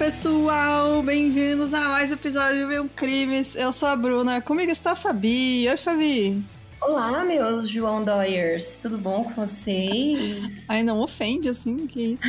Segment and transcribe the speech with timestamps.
[0.00, 1.02] pessoal!
[1.02, 3.54] Bem-vindos a mais um episódio de Meu Crimes.
[3.54, 4.40] Eu sou a Bruna.
[4.40, 5.68] Comigo está a Fabi.
[5.68, 6.42] Oi, Fabi.
[6.80, 8.78] Olá, meus João Doyers.
[8.78, 10.64] Tudo bom com vocês?
[10.70, 12.22] Ai, não ofende assim, que isso.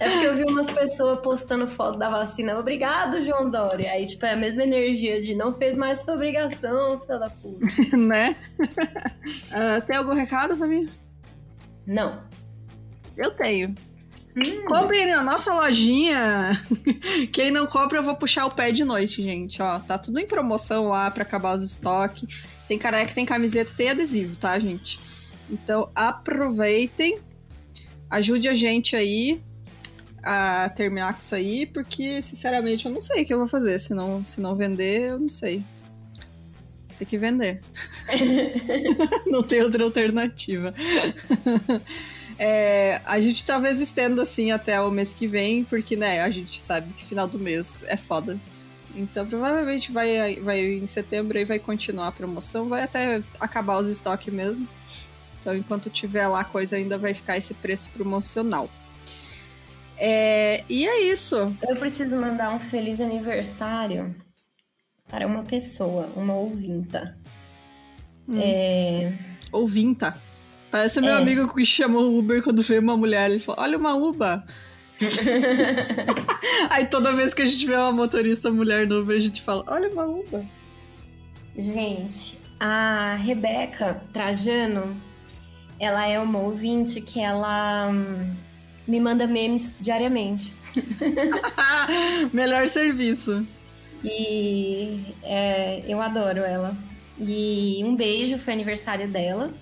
[0.00, 2.58] é porque eu vi umas pessoas postando foto da vacina.
[2.58, 3.90] Obrigado, João Dória.
[3.90, 7.66] Aí, tipo, é a mesma energia de não fez mais sua obrigação, filha da puta.
[7.94, 8.34] né?
[8.58, 10.88] Uh, tem algum recado, Fabi?
[11.86, 12.22] Não.
[13.14, 13.74] Eu tenho.
[14.38, 14.64] Hum.
[14.66, 16.60] Comprem na nossa lojinha.
[17.32, 19.60] Quem não compra, eu vou puxar o pé de noite, gente.
[19.60, 22.44] Ó, tá tudo em promoção lá para acabar os estoques.
[22.68, 25.00] Tem careca, tem camiseta, tem adesivo, tá, gente?
[25.50, 27.18] Então aproveitem.
[28.10, 29.42] Ajude a gente aí
[30.22, 33.78] a terminar com isso aí, porque, sinceramente, eu não sei o que eu vou fazer.
[33.78, 35.62] Se não, se não vender, eu não sei.
[36.98, 37.60] Tem que vender.
[39.26, 40.74] não tem outra alternativa.
[42.38, 46.60] É, a gente talvez estenda assim até o mês que vem, porque, né, a gente
[46.62, 48.38] sabe que final do mês é foda.
[48.94, 53.88] Então, provavelmente vai, vai em setembro e vai continuar a promoção, vai até acabar os
[53.88, 54.68] estoques mesmo.
[55.40, 58.70] Então, enquanto tiver lá, a coisa ainda vai ficar esse preço promocional.
[59.96, 61.36] É, e é isso.
[61.68, 64.14] Eu preciso mandar um feliz aniversário
[65.08, 67.18] para uma pessoa, uma ouvinta.
[68.28, 68.38] Hum.
[68.40, 69.12] É...
[69.50, 70.27] Ouvinta?
[70.70, 71.16] Parece meu é.
[71.16, 73.30] amigo que chamou o Uber quando veio uma mulher.
[73.30, 74.44] Ele falou: Olha uma Uba.
[76.70, 79.64] Aí toda vez que a gente vê uma motorista mulher no Uber, a gente fala:
[79.66, 80.44] Olha uma Uba.
[81.56, 84.96] Gente, a Rebeca Trajano,
[85.80, 88.34] ela é uma ouvinte que ela hum,
[88.86, 90.52] me manda memes diariamente.
[92.32, 93.46] Melhor serviço.
[94.04, 96.76] E é, eu adoro ela.
[97.18, 99.52] E um beijo, foi aniversário dela.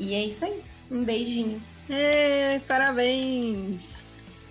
[0.00, 0.62] E é isso aí.
[0.90, 1.62] Um beijinho.
[1.88, 4.00] É, parabéns!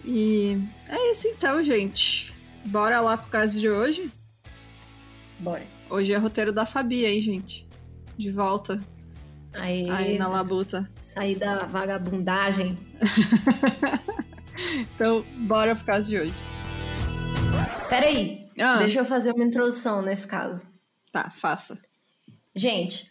[0.06, 0.56] E
[0.88, 2.32] é isso então, gente.
[2.64, 4.12] Bora lá pro caso de hoje?
[5.40, 5.66] Bora.
[5.90, 7.68] Hoje é roteiro da Fabi, hein, gente?
[8.16, 8.80] De volta.
[9.52, 10.88] Aí, aí na labuta.
[10.96, 12.78] Sair da vagabundagem.
[14.94, 16.34] então, bora pro caso de hoje.
[17.90, 18.78] Peraí, ah.
[18.78, 20.68] deixa eu fazer uma introdução nesse caso.
[21.12, 21.80] Tá, faça.
[22.56, 23.10] Gente,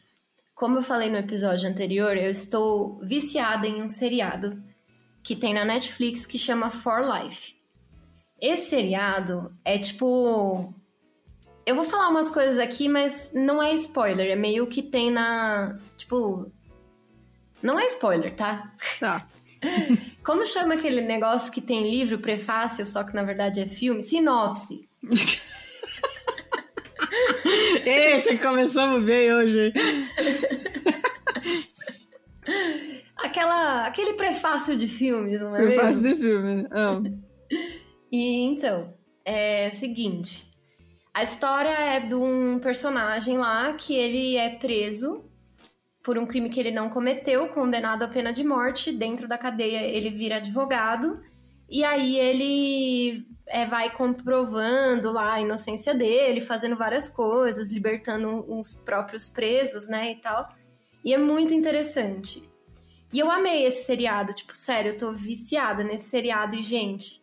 [0.58, 4.60] como eu falei no episódio anterior, eu estou viciada em um seriado
[5.22, 7.54] que tem na Netflix que chama For Life.
[8.40, 10.74] Esse seriado é tipo.
[11.64, 15.78] Eu vou falar umas coisas aqui, mas não é spoiler, é meio que tem na.
[15.96, 16.50] Tipo.
[17.62, 18.74] Não é spoiler, tá?
[18.98, 19.28] Tá.
[20.24, 24.02] Como chama aquele negócio que tem livro, prefácio, só que na verdade é filme?
[24.02, 24.88] Sinopse.
[27.84, 29.72] Eita, começamos bem hoje.
[33.16, 36.14] Aquela, aquele prefácio de filmes, não é Prefácio mesmo?
[36.14, 37.02] de filmes, oh.
[38.10, 40.44] E então, é o seguinte.
[41.12, 45.24] A história é de um personagem lá que ele é preso
[46.02, 48.92] por um crime que ele não cometeu, condenado à pena de morte.
[48.92, 51.20] Dentro da cadeia, ele vira advogado.
[51.68, 58.74] E aí ele é, vai comprovando lá a inocência dele, fazendo várias coisas, libertando os
[58.74, 60.48] próprios presos, né, e tal.
[61.04, 62.46] E é muito interessante.
[63.12, 67.22] E eu amei esse seriado, tipo, sério, eu tô viciada nesse seriado e, gente,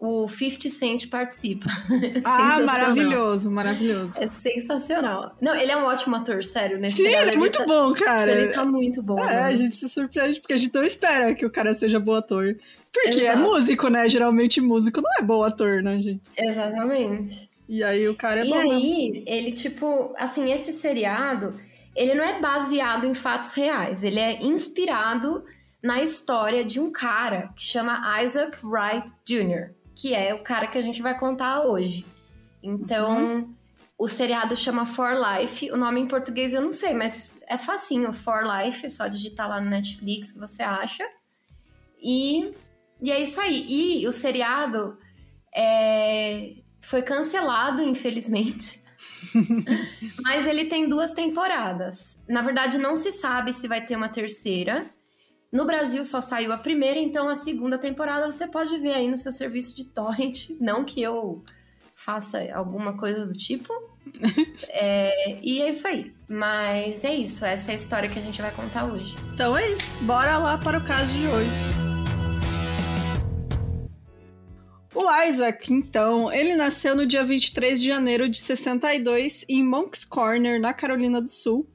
[0.00, 1.66] o 50 Cent participa.
[1.92, 4.12] É ah, maravilhoso, maravilhoso.
[4.16, 5.36] É sensacional.
[5.40, 6.88] Não, ele é um ótimo ator, sério, né?
[6.88, 8.32] Sim, ele é muito tá, bom, cara.
[8.32, 9.22] Ele tá muito bom.
[9.22, 12.14] É, a gente se surpreende, porque a gente não espera que o cara seja bom
[12.14, 12.56] ator.
[12.92, 13.38] Porque é Exato.
[13.38, 14.08] é músico, né?
[14.08, 16.22] Geralmente músico não é bom ator, né, gente?
[16.36, 17.48] Exatamente.
[17.68, 18.56] E aí o cara é e bom.
[18.56, 21.54] E aí, ele, tipo, assim, esse seriado,
[21.94, 25.44] ele não é baseado em fatos reais, ele é inspirado
[25.80, 30.78] na história de um cara que chama Isaac Wright Jr., que é o cara que
[30.78, 32.04] a gente vai contar hoje.
[32.60, 33.54] Então, uhum.
[33.96, 38.12] o seriado chama For Life, o nome em português eu não sei, mas é facinho,
[38.12, 41.08] For Life, é só digitar lá no Netflix, você acha.
[42.02, 42.52] E
[43.02, 43.66] e é isso aí.
[43.68, 44.98] E o seriado
[45.54, 46.54] é...
[46.80, 48.80] foi cancelado, infelizmente.
[50.22, 52.18] Mas ele tem duas temporadas.
[52.28, 54.90] Na verdade, não se sabe se vai ter uma terceira.
[55.52, 59.18] No Brasil só saiu a primeira, então a segunda temporada você pode ver aí no
[59.18, 60.50] seu serviço de torrent.
[60.60, 61.42] Não que eu
[61.94, 63.72] faça alguma coisa do tipo.
[64.68, 66.14] é, e é isso aí.
[66.28, 69.16] Mas é isso, essa é a história que a gente vai contar hoje.
[69.34, 69.98] Então é isso.
[70.04, 71.89] Bora lá para o caso de hoje.
[74.94, 80.60] O Isaac, então, ele nasceu no dia 23 de janeiro de 62 em Monk's Corner,
[80.60, 81.68] na Carolina do Sul.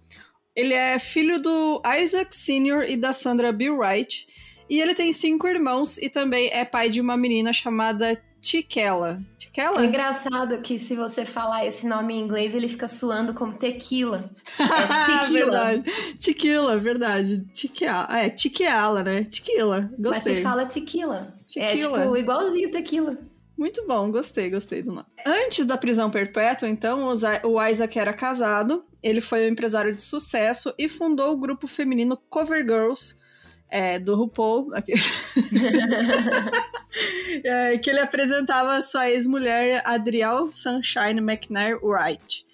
[0.56, 2.90] Ele é filho do Isaac Sr.
[2.90, 4.28] e da Sandra Bill Wright.
[4.70, 9.20] E ele tem cinco irmãos e também é pai de uma menina chamada Tiquela.
[9.40, 9.82] Tiquela?
[9.82, 14.30] É engraçado que se você falar esse nome em inglês, ele fica suando como tequila.
[14.60, 14.66] É
[15.26, 15.32] tequila.
[15.32, 16.18] verdade.
[16.20, 17.46] Tequila, verdade.
[17.54, 18.20] Tiquela.
[18.20, 19.24] É, tiquela, né?
[19.24, 19.90] Tequila.
[19.98, 20.34] Gostei.
[20.34, 21.35] Mas se fala tequila.
[21.54, 21.98] Tequila.
[21.98, 23.18] É tipo igualzinho tequila.
[23.58, 25.08] Muito bom, gostei, gostei do nome.
[25.26, 27.08] Antes da prisão perpétua, então,
[27.44, 32.18] o Isaac era casado, ele foi um empresário de sucesso e fundou o grupo feminino
[32.30, 33.16] Cover Girls,
[33.70, 34.72] é, do RuPaul,
[37.44, 42.46] é, que ele apresentava a sua ex-mulher Adriel Sunshine McNair Wright.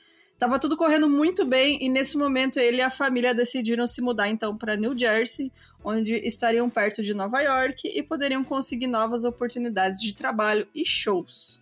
[0.42, 4.28] Tava tudo correndo muito bem e nesse momento ele e a família decidiram se mudar
[4.28, 5.52] então para New Jersey,
[5.84, 11.62] onde estariam perto de Nova York e poderiam conseguir novas oportunidades de trabalho e shows.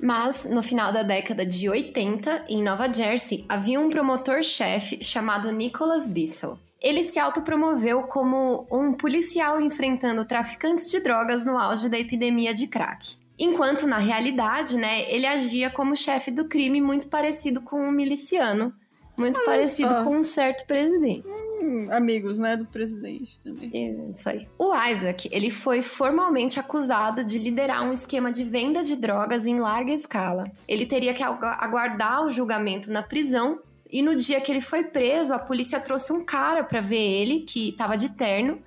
[0.00, 6.06] Mas, no final da década de 80, em Nova Jersey, havia um promotor-chefe chamado Nicholas
[6.06, 6.58] Bissell.
[6.80, 12.66] Ele se autopromoveu como um policial enfrentando traficantes de drogas no auge da epidemia de
[12.66, 13.20] crack.
[13.44, 18.72] Enquanto, na realidade, né, ele agia como chefe do crime muito parecido com um miliciano,
[19.18, 20.04] muito Olha parecido só.
[20.04, 21.26] com um certo presidente.
[21.26, 23.68] Hum, amigos, né, do presidente também.
[24.16, 24.48] Isso aí.
[24.56, 29.58] O Isaac, ele foi formalmente acusado de liderar um esquema de venda de drogas em
[29.58, 30.48] larga escala.
[30.68, 33.60] Ele teria que aguardar o julgamento na prisão
[33.90, 37.40] e no dia que ele foi preso, a polícia trouxe um cara para ver ele,
[37.40, 38.62] que estava de terno.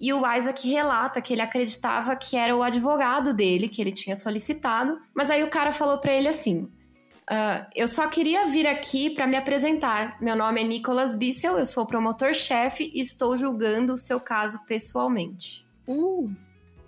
[0.00, 4.16] E o Isaac relata que ele acreditava que era o advogado dele, que ele tinha
[4.16, 4.98] solicitado.
[5.14, 9.26] Mas aí o cara falou para ele assim: uh, Eu só queria vir aqui para
[9.26, 10.16] me apresentar.
[10.18, 15.66] Meu nome é Nicholas Bissell, eu sou promotor-chefe e estou julgando o seu caso pessoalmente.
[15.86, 16.32] Uh,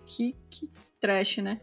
[0.06, 1.60] que, que trash, né?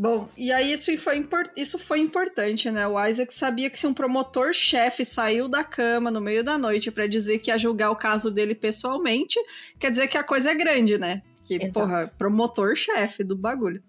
[0.00, 2.86] Bom, e aí isso foi, isso foi importante, né?
[2.86, 7.06] O Isaac sabia que se um promotor-chefe saiu da cama no meio da noite para
[7.06, 9.38] dizer que ia julgar o caso dele pessoalmente,
[9.78, 11.20] quer dizer que a coisa é grande, né?
[11.42, 11.74] Que, Exato.
[11.74, 13.82] porra, promotor-chefe do bagulho.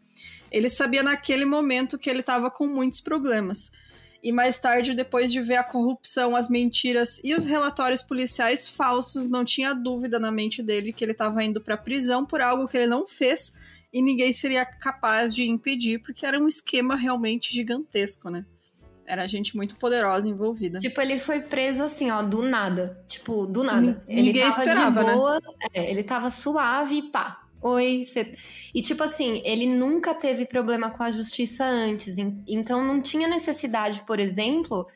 [0.51, 3.71] Ele sabia naquele momento que ele tava com muitos problemas.
[4.23, 9.27] E mais tarde, depois de ver a corrupção, as mentiras e os relatórios policiais falsos,
[9.27, 12.77] não tinha dúvida na mente dele que ele estava indo para prisão por algo que
[12.77, 13.51] ele não fez
[13.91, 18.45] e ninguém seria capaz de impedir, porque era um esquema realmente gigantesco, né?
[19.05, 20.79] Era gente muito poderosa envolvida.
[20.79, 23.03] Tipo, ele foi preso assim, ó, do nada.
[23.07, 24.03] Tipo, do nada.
[24.07, 25.13] N ele tava esperava, de né?
[25.13, 25.67] boa, né?
[25.73, 27.41] é, ele tava suave e pá.
[27.61, 28.33] Oi, cê...
[28.73, 32.17] E tipo assim, ele nunca teve problema com a justiça antes.
[32.47, 34.87] Então não tinha necessidade, por exemplo,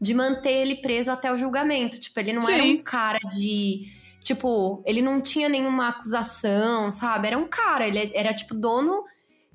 [0.00, 1.98] de manter ele preso até o julgamento.
[1.98, 2.52] Tipo, ele não Sim.
[2.52, 3.88] era um cara de
[4.22, 7.28] Tipo, ele não tinha nenhuma acusação, sabe?
[7.28, 9.04] Era um cara, ele era tipo dono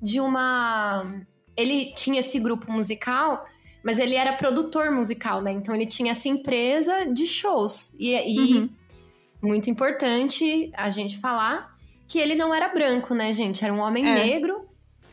[0.02, 1.24] de uma.
[1.56, 3.46] Ele tinha esse grupo musical,
[3.82, 5.52] mas ele era produtor musical, né?
[5.52, 7.94] Então ele tinha essa empresa de shows.
[7.96, 8.68] E, e uhum.
[9.40, 11.75] muito importante a gente falar
[12.06, 13.64] que ele não era branco, né, gente?
[13.64, 14.14] Era um homem é.
[14.14, 14.66] negro,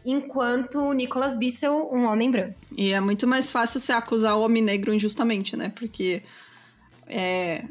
[0.05, 2.55] enquanto o Nicholas Bissell, um homem branco.
[2.75, 5.71] E é muito mais fácil você acusar o homem negro injustamente, né?
[5.75, 6.23] Porque
[7.07, 7.63] é,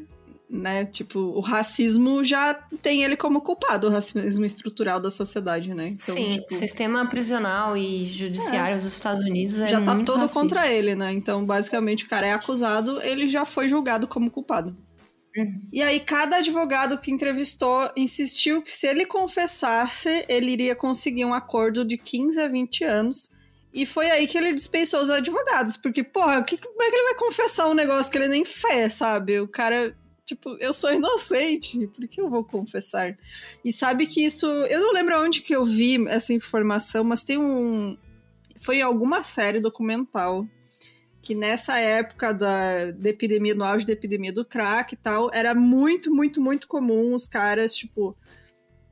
[0.53, 0.85] né?
[0.85, 5.87] Tipo, o racismo já tem ele como culpado, o racismo estrutural da sociedade, né?
[5.87, 6.53] Então, Sim, tipo...
[6.53, 8.77] sistema prisional e judiciário é.
[8.77, 10.39] dos Estados Unidos é já tá muito todo racista.
[10.39, 11.11] contra ele, né?
[11.11, 14.77] Então, basicamente, o cara é acusado, ele já foi julgado como culpado.
[15.71, 21.33] E aí, cada advogado que entrevistou insistiu que se ele confessasse, ele iria conseguir um
[21.33, 23.31] acordo de 15 a 20 anos.
[23.73, 27.05] E foi aí que ele dispensou os advogados, porque, porra, que, como é que ele
[27.05, 29.39] vai confessar um negócio que ele nem fez, sabe?
[29.39, 33.17] O cara Tipo, eu sou inocente, por que eu vou confessar?
[33.63, 34.45] E sabe que isso.
[34.45, 37.97] Eu não lembro onde que eu vi essa informação, mas tem um.
[38.61, 40.47] Foi em alguma série documental
[41.23, 45.55] que nessa época da, da epidemia, no auge da epidemia do crack e tal, era
[45.55, 48.15] muito, muito, muito comum os caras, tipo,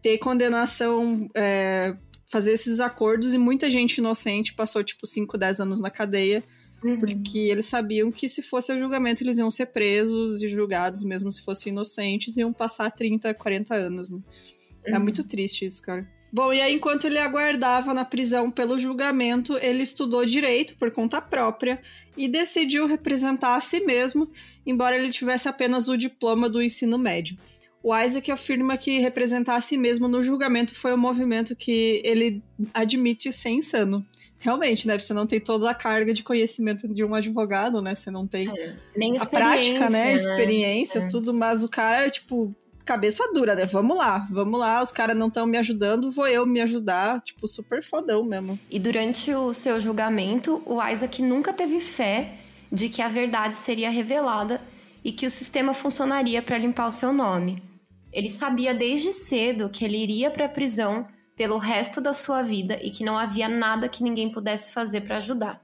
[0.02, 1.96] ter condenação, é,
[2.26, 6.44] fazer esses acordos e muita gente inocente passou, tipo, 5, 10 anos na cadeia
[6.84, 7.00] Uhum.
[7.00, 11.32] Porque eles sabiam que se fosse o julgamento, eles iam ser presos e julgados, mesmo
[11.32, 14.10] se fossem inocentes, iam passar 30, 40 anos.
[14.10, 14.20] Né?
[14.84, 14.96] É uhum.
[14.96, 16.08] É muito triste isso, cara.
[16.34, 21.22] Bom, e aí, enquanto ele aguardava na prisão pelo julgamento, ele estudou direito por conta
[21.22, 21.82] própria
[22.16, 24.30] e decidiu representar a si mesmo,
[24.66, 27.38] embora ele tivesse apenas o diploma do ensino médio.
[27.84, 32.42] O Isaac afirma que representar a si mesmo no julgamento foi um movimento que ele
[32.74, 34.06] admite ser insano
[34.38, 34.98] realmente, né?
[34.98, 37.94] Você não tem toda a carga de conhecimento de um advogado, né?
[37.96, 40.14] Você não tem é, nem a prática, né?
[40.14, 41.08] Experiência, é.
[41.08, 42.56] tudo, mas o cara é tipo
[42.92, 43.66] cabeça dura, né?
[43.66, 47.48] Vamos lá, vamos lá, os caras não estão me ajudando, vou eu me ajudar, tipo,
[47.48, 48.60] super fodão mesmo.
[48.70, 52.34] E durante o seu julgamento, o Isaac nunca teve fé
[52.70, 54.62] de que a verdade seria revelada
[55.06, 57.64] e que o sistema funcionaria para limpar o seu nome.
[58.12, 61.08] ele sabia desde cedo que ele iria para a prisão
[61.38, 65.16] pelo resto da sua vida e que não havia nada que ninguém pudesse fazer para
[65.16, 65.62] ajudar.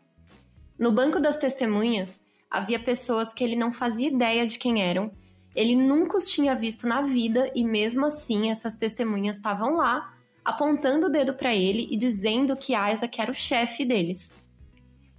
[0.80, 5.12] No banco das testemunhas, havia pessoas que ele não fazia ideia de quem eram,
[5.58, 10.14] ele nunca os tinha visto na vida e mesmo assim essas testemunhas estavam lá,
[10.46, 14.32] apontando o dedo para ele e dizendo que Isaac era o chefe deles,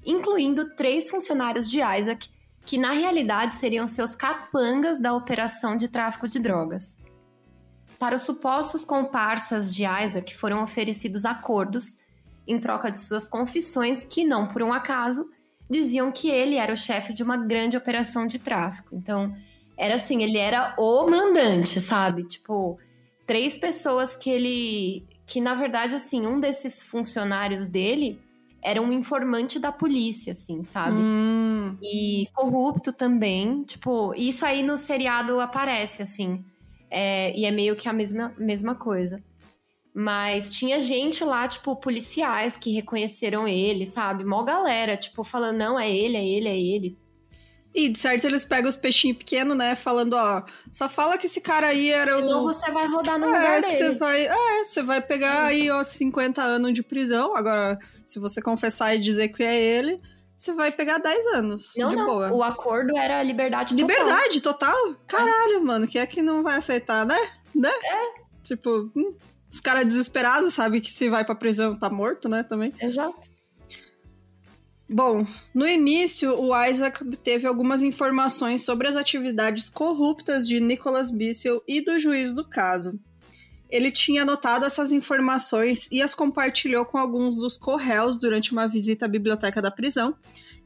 [0.06, 2.30] incluindo três funcionários de Isaac
[2.64, 6.96] que na realidade seriam seus capangas da operação de tráfico de drogas.
[7.98, 11.98] Para os supostos comparsas de Isaac foram oferecidos acordos
[12.46, 15.28] em troca de suas confissões que, não por um acaso,
[15.68, 18.94] diziam que ele era o chefe de uma grande operação de tráfico.
[18.94, 19.34] Então,
[19.78, 22.24] era assim, ele era o mandante, sabe?
[22.24, 22.76] Tipo,
[23.24, 25.06] três pessoas que ele.
[25.24, 28.20] Que na verdade, assim, um desses funcionários dele
[28.60, 30.96] era um informante da polícia, assim, sabe?
[30.98, 31.76] Hum.
[31.80, 33.62] E corrupto também.
[33.62, 36.44] Tipo, isso aí no seriado aparece, assim.
[36.90, 39.22] É, e é meio que a mesma, mesma coisa.
[39.94, 44.24] Mas tinha gente lá, tipo, policiais que reconheceram ele, sabe?
[44.24, 46.98] Mó galera, tipo, falando, não, é ele, é ele, é ele.
[47.78, 49.76] E de certo eles pegam os peixinhos pequenos, né?
[49.76, 50.42] Falando, ó,
[50.72, 52.42] só fala que esse cara aí era Senão o...
[52.42, 53.76] você vai rodar no é, lugar dele.
[53.76, 57.36] Você vai, é, você vai pegar aí, ó, 50 anos de prisão.
[57.36, 60.02] Agora, se você confessar e dizer que é ele,
[60.36, 61.72] você vai pegar 10 anos.
[61.76, 62.06] Não, de não.
[62.06, 62.32] Boa.
[62.32, 63.88] O acordo era liberdade total.
[63.88, 64.94] Liberdade total?
[65.06, 65.60] Caralho, é.
[65.60, 65.86] mano.
[65.86, 67.30] Quem é que não vai aceitar, né?
[67.54, 67.70] Né?
[67.70, 68.22] É.
[68.42, 69.14] Tipo, hum,
[69.48, 72.42] os caras desesperados sabem que se vai pra prisão tá morto, né?
[72.42, 72.74] Também.
[72.80, 73.37] Exato.
[74.88, 81.62] Bom, no início, o Isaac teve algumas informações sobre as atividades corruptas de Nicholas Bissell
[81.68, 82.98] e do juiz do caso.
[83.68, 89.04] Ele tinha anotado essas informações e as compartilhou com alguns dos corréus durante uma visita
[89.04, 90.16] à biblioteca da prisão.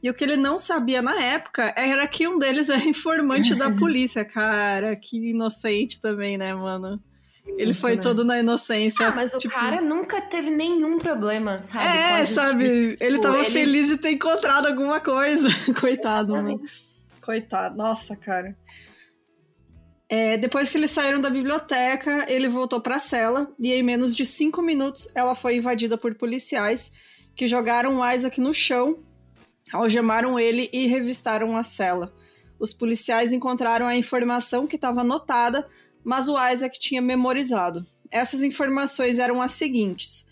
[0.01, 3.71] E o que ele não sabia na época era que um deles era informante da
[3.75, 4.23] polícia.
[4.23, 7.01] Cara, que inocente também, né, mano?
[7.45, 8.01] Ele foi né?
[8.01, 9.07] todo na inocência.
[9.07, 9.53] Ah, mas tipo...
[9.53, 11.97] o cara nunca teve nenhum problema, sabe?
[11.97, 12.97] É, sabe?
[12.99, 13.51] Ele tava ele...
[13.51, 15.49] feliz de ter encontrado alguma coisa.
[15.79, 16.61] Coitado, mano.
[17.21, 17.75] Coitado.
[17.75, 18.57] Nossa, cara.
[20.07, 24.15] É, depois que eles saíram da biblioteca, ele voltou para a cela e em menos
[24.15, 26.91] de cinco minutos ela foi invadida por policiais
[27.35, 29.03] que jogaram o Isaac no chão,
[29.71, 32.13] algemaram ele e revistaram a cela.
[32.59, 35.67] Os policiais encontraram a informação que estava anotada,
[36.03, 37.85] mas o Isaac tinha memorizado.
[38.11, 40.25] Essas informações eram as seguintes: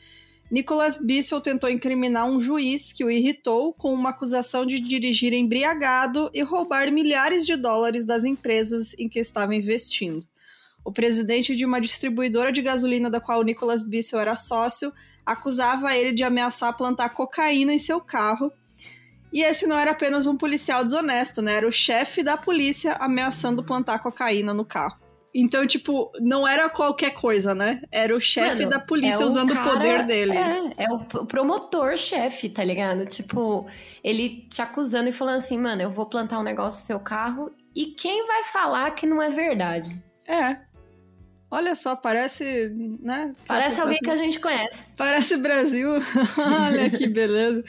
[0.51, 6.29] Nicholas Bissell tentou incriminar um juiz que o irritou com uma acusação de dirigir embriagado
[6.33, 10.27] e roubar milhares de dólares das empresas em que estava investindo.
[10.83, 14.91] O presidente de uma distribuidora de gasolina da qual Nicholas Bissell era sócio
[15.25, 18.51] acusava ele de ameaçar plantar cocaína em seu carro.
[19.31, 21.53] E esse não era apenas um policial desonesto, né?
[21.53, 25.00] Era o chefe da polícia ameaçando plantar cocaína no carro.
[25.33, 27.81] Então, tipo, não era qualquer coisa, né?
[27.91, 30.35] Era o chefe da polícia é usando o, cara, o poder dele.
[30.35, 33.05] É, é o promotor-chefe, tá ligado?
[33.05, 33.65] Tipo,
[34.03, 37.51] ele te acusando e falando assim, mano, eu vou plantar um negócio no seu carro
[37.75, 40.01] e quem vai falar que não é verdade?
[40.27, 40.57] É.
[41.53, 42.69] Olha só, parece,
[43.01, 43.35] né?
[43.45, 44.93] Parece alguém que a gente conhece.
[44.95, 45.89] Parece Brasil.
[46.65, 47.61] Olha que beleza.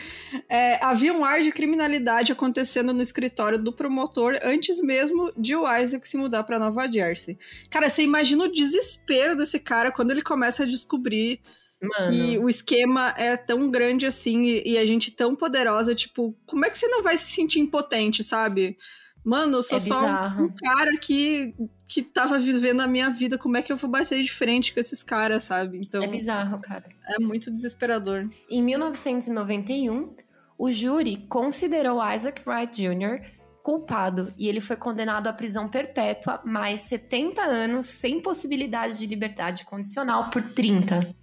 [0.48, 5.64] É, havia um ar de criminalidade acontecendo no escritório do promotor antes mesmo de o
[5.76, 7.36] Isaac se mudar para Nova Jersey.
[7.68, 11.40] Cara, você imagina o desespero desse cara quando ele começa a descobrir
[11.82, 12.12] Mano.
[12.12, 15.92] que o esquema é tão grande assim e, e a gente tão poderosa.
[15.92, 18.78] Tipo, como é que você não vai se sentir impotente, sabe?
[19.24, 21.54] Mano, eu sou é só um, um cara que,
[21.86, 23.38] que tava vivendo a minha vida.
[23.38, 25.78] Como é que eu vou bater de frente com esses caras, sabe?
[25.78, 26.02] Então.
[26.02, 26.84] É bizarro, cara.
[27.06, 28.28] É muito desesperador.
[28.50, 30.14] Em 1991,
[30.58, 33.24] o júri considerou Isaac Wright Jr.
[33.62, 39.64] culpado e ele foi condenado à prisão perpétua mais 70 anos sem possibilidade de liberdade
[39.64, 41.14] condicional por 30.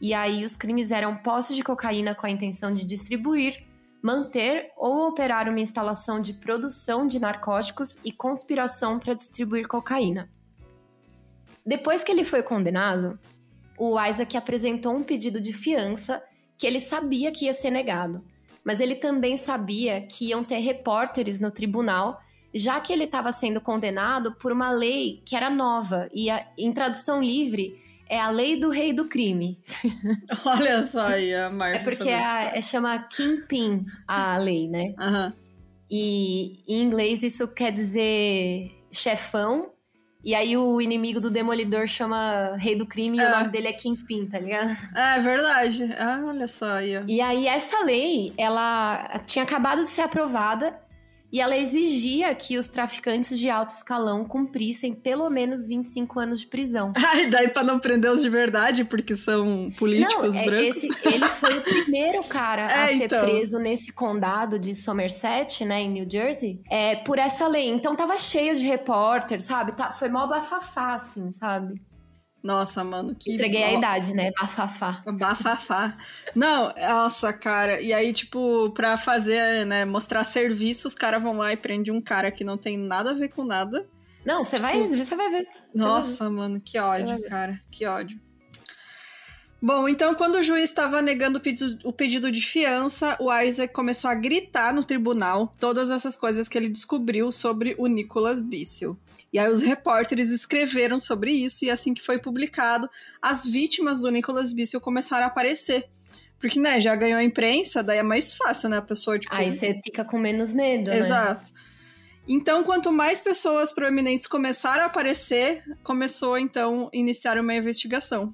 [0.00, 3.62] E aí os crimes eram posse de cocaína com a intenção de distribuir,
[4.02, 10.30] manter ou operar uma instalação de produção de narcóticos e conspiração para distribuir cocaína.
[11.64, 13.18] Depois que ele foi condenado,
[13.78, 16.22] o Isaac apresentou um pedido de fiança
[16.58, 18.24] que ele sabia que ia ser negado,
[18.64, 22.20] mas ele também sabia que iam ter repórteres no tribunal,
[22.52, 26.28] já que ele estava sendo condenado por uma lei que era nova e,
[26.58, 27.78] em tradução livre,
[28.10, 29.56] é a lei do rei do crime.
[30.44, 31.78] Olha só aí a marca.
[31.78, 34.92] É porque a, é, chama Kingpin a lei, né?
[34.98, 35.32] Uhum.
[35.88, 39.70] E em inglês isso quer dizer chefão.
[40.24, 43.22] E aí o inimigo do Demolidor chama Rei do Crime é.
[43.22, 43.38] e o é.
[43.38, 44.76] nome dele é Kingpin, tá ligado?
[44.94, 45.88] É verdade.
[45.96, 46.98] Ah, olha só aí.
[46.98, 47.02] Ó.
[47.06, 50.76] E aí essa lei, ela tinha acabado de ser aprovada
[51.32, 56.46] e ela exigia que os traficantes de alto escalão cumprissem pelo menos 25 anos de
[56.46, 56.92] prisão.
[56.96, 60.76] Ai, daí pra não prender os de verdade, porque são políticos não, é, brancos.
[60.76, 63.22] Esse, ele foi o primeiro cara é, a ser então.
[63.22, 67.68] preso nesse condado de Somerset, né, em New Jersey, é, por essa lei.
[67.68, 69.72] Então tava cheio de repórter, sabe?
[69.76, 71.80] Tá, foi mó bafafá, assim, sabe?
[72.42, 73.34] Nossa, mano, que.
[73.34, 74.30] Entreguei a idade, né?
[74.38, 75.02] Bafafá.
[75.12, 75.96] Bafafá.
[76.34, 77.80] Não, nossa, cara.
[77.80, 82.00] E aí, tipo, pra fazer, né, mostrar serviço, os caras vão lá e prendem um
[82.00, 83.86] cara que não tem nada a ver com nada.
[84.24, 85.48] Não, você vai, tipo, você vai ver.
[85.74, 86.36] nossa, vai ver.
[86.36, 87.60] mano, que ódio, cara.
[87.70, 88.18] Que ódio.
[89.62, 93.74] Bom, então quando o juiz estava negando o pedido, o pedido, de fiança, o Isaac
[93.74, 98.96] começou a gritar no tribunal todas essas coisas que ele descobriu sobre o Nicholas Bissell.
[99.32, 102.88] E aí os repórteres escreveram sobre isso, e assim que foi publicado,
[103.22, 105.88] as vítimas do Nicholas Bissell começaram a aparecer.
[106.38, 109.34] Porque, né, já ganhou a imprensa, daí é mais fácil, né, a pessoa, tipo...
[109.34, 111.52] Aí você fica com menos medo, Exato.
[111.52, 111.60] Né?
[112.26, 118.32] Então, quanto mais pessoas proeminentes começaram a aparecer, começou, então, a iniciar uma investigação.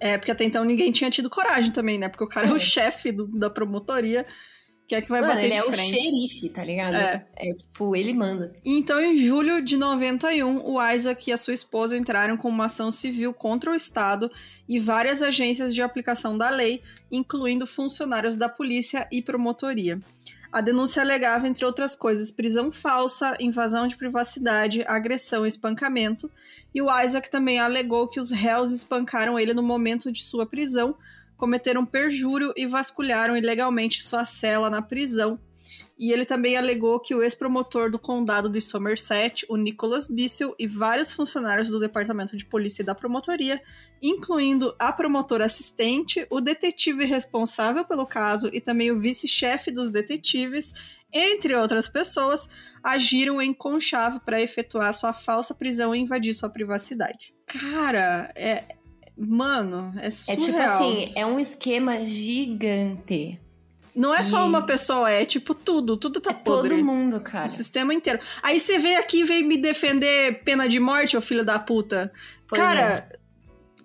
[0.00, 2.08] É, porque até então ninguém tinha tido coragem também, né?
[2.08, 4.26] Porque o cara é, é o chefe do, da promotoria
[4.86, 5.80] que é que vai Mano, bater ele é frente.
[5.80, 6.96] o xerife, tá ligado?
[6.96, 7.26] É.
[7.36, 8.54] é tipo, ele manda.
[8.64, 12.92] Então, em julho de 91, o Isaac e a sua esposa entraram com uma ação
[12.92, 14.30] civil contra o Estado
[14.68, 20.00] e várias agências de aplicação da lei, incluindo funcionários da polícia e promotoria.
[20.52, 26.30] A denúncia alegava, entre outras coisas, prisão falsa, invasão de privacidade, agressão e espancamento,
[26.72, 30.94] e o Isaac também alegou que os réus espancaram ele no momento de sua prisão,
[31.36, 35.38] cometeram perjúrio e vasculharam ilegalmente sua cela na prisão.
[35.96, 40.66] E ele também alegou que o ex-promotor do condado de Somerset, o Nicholas Bissell, e
[40.66, 43.62] vários funcionários do departamento de polícia e da promotoria,
[44.02, 50.72] incluindo a promotora assistente, o detetive responsável pelo caso e também o vice-chefe dos detetives,
[51.12, 52.48] entre outras pessoas,
[52.82, 57.32] agiram em conchave para efetuar sua falsa prisão e invadir sua privacidade.
[57.46, 58.64] Cara, é,
[59.16, 60.38] Mano, é surreal.
[60.38, 63.40] É tipo assim, é um esquema gigante.
[63.94, 64.24] Não é e...
[64.24, 66.70] só uma pessoa, é tipo tudo, tudo tá é podre.
[66.70, 67.46] todo mundo, cara.
[67.46, 68.18] O sistema inteiro.
[68.42, 72.12] Aí você vem aqui e vem me defender pena de morte, ô filho da puta.
[72.46, 73.18] Pois cara, é.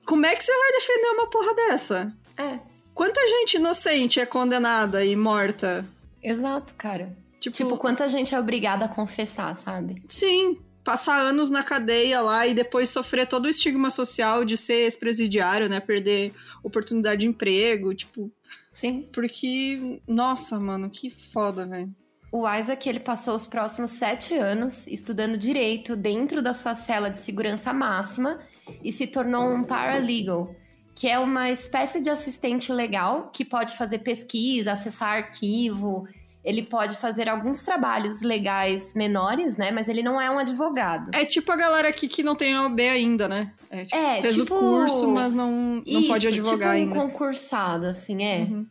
[0.05, 2.13] como é que você vai defender uma porra dessa?
[2.35, 2.59] É.
[2.95, 5.87] Quanta gente inocente é condenada e morta?
[6.23, 7.15] Exato, cara.
[7.39, 10.03] Tipo, tipo quanta gente é obrigada a confessar, sabe?
[10.09, 14.85] Sim passar anos na cadeia lá e depois sofrer todo o estigma social de ser
[14.85, 15.79] ex-presidiário, né?
[15.79, 18.31] Perder oportunidade de emprego, tipo.
[18.71, 19.07] Sim.
[19.11, 21.93] Porque, nossa, mano, que foda, velho.
[22.31, 27.17] O Isaac, ele passou os próximos sete anos estudando direito dentro da sua cela de
[27.17, 28.39] segurança máxima
[28.83, 30.55] e se tornou um paralegal,
[30.93, 36.07] que é uma espécie de assistente legal que pode fazer pesquisa, acessar arquivo
[36.43, 39.71] ele pode fazer alguns trabalhos legais menores, né?
[39.71, 41.11] Mas ele não é um advogado.
[41.13, 43.51] É tipo a galera aqui que não tem OB ainda, né?
[43.69, 44.55] É, tipo, é, fez tipo...
[44.55, 46.95] o curso, mas não, não Isso, pode advogar tipo um ainda.
[46.95, 48.39] concursado, assim, é.
[48.49, 48.65] Uhum.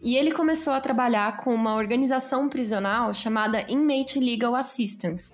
[0.00, 5.32] E ele começou a trabalhar com uma organização prisional chamada Inmate Legal Assistance.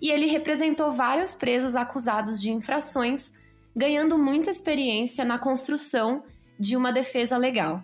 [0.00, 3.32] E ele representou vários presos acusados de infrações,
[3.74, 6.22] ganhando muita experiência na construção
[6.58, 7.82] de uma defesa legal.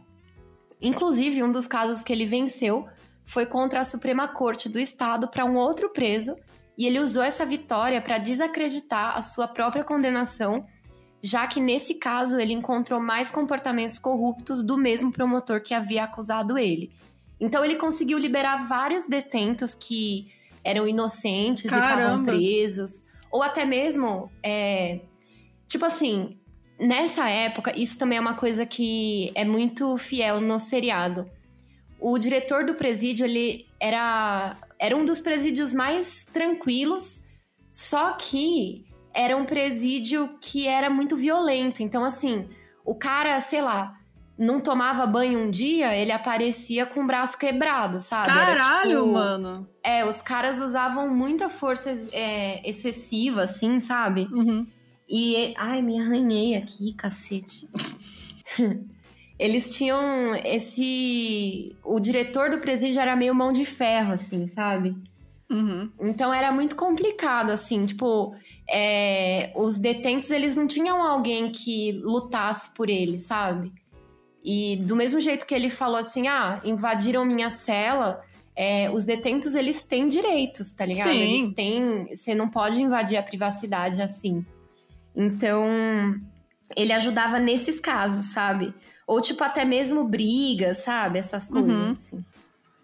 [0.80, 2.86] Inclusive, um dos casos que ele venceu
[3.24, 6.34] foi contra a Suprema Corte do Estado para um outro preso,
[6.76, 10.64] e ele usou essa vitória para desacreditar a sua própria condenação,
[11.22, 16.56] já que nesse caso ele encontrou mais comportamentos corruptos do mesmo promotor que havia acusado
[16.56, 16.90] ele.
[17.38, 20.32] Então ele conseguiu liberar vários detentos que
[20.64, 21.86] eram inocentes Caramba.
[21.86, 25.00] e estavam presos, ou até mesmo, é,
[25.68, 26.39] tipo assim,
[26.80, 31.30] nessa época, isso também é uma coisa que é muito fiel no seriado.
[32.00, 37.22] O diretor do presídio, ele era, era um dos presídios mais tranquilos,
[37.70, 41.82] só que era um presídio que era muito violento.
[41.82, 42.48] Então, assim,
[42.84, 44.00] o cara, sei lá,
[44.38, 48.28] não tomava banho um dia, ele aparecia com o braço quebrado, sabe?
[48.28, 49.68] Caralho, tipo, mano!
[49.84, 54.26] É, os caras usavam muita força é, excessiva, assim, sabe?
[54.32, 54.66] Uhum.
[55.10, 55.52] E.
[55.56, 57.68] Ai, me arranhei aqui, cacete.
[59.36, 61.74] Eles tinham esse.
[61.82, 64.94] O diretor do presídio era meio mão de ferro, assim, sabe?
[65.50, 65.90] Uhum.
[66.00, 68.36] Então era muito complicado, assim, tipo,
[68.70, 73.72] é, os detentos eles não tinham alguém que lutasse por eles, sabe?
[74.44, 78.22] E do mesmo jeito que ele falou assim, ah, invadiram minha cela,
[78.54, 81.10] é, os detentos eles têm direitos, tá ligado?
[81.10, 81.20] Sim.
[81.20, 84.46] Eles têm, você não pode invadir a privacidade assim.
[85.14, 85.66] Então,
[86.76, 88.74] ele ajudava nesses casos, sabe?
[89.06, 91.18] Ou, tipo, até mesmo brigas, sabe?
[91.18, 91.90] Essas coisas, uhum.
[91.90, 92.24] assim.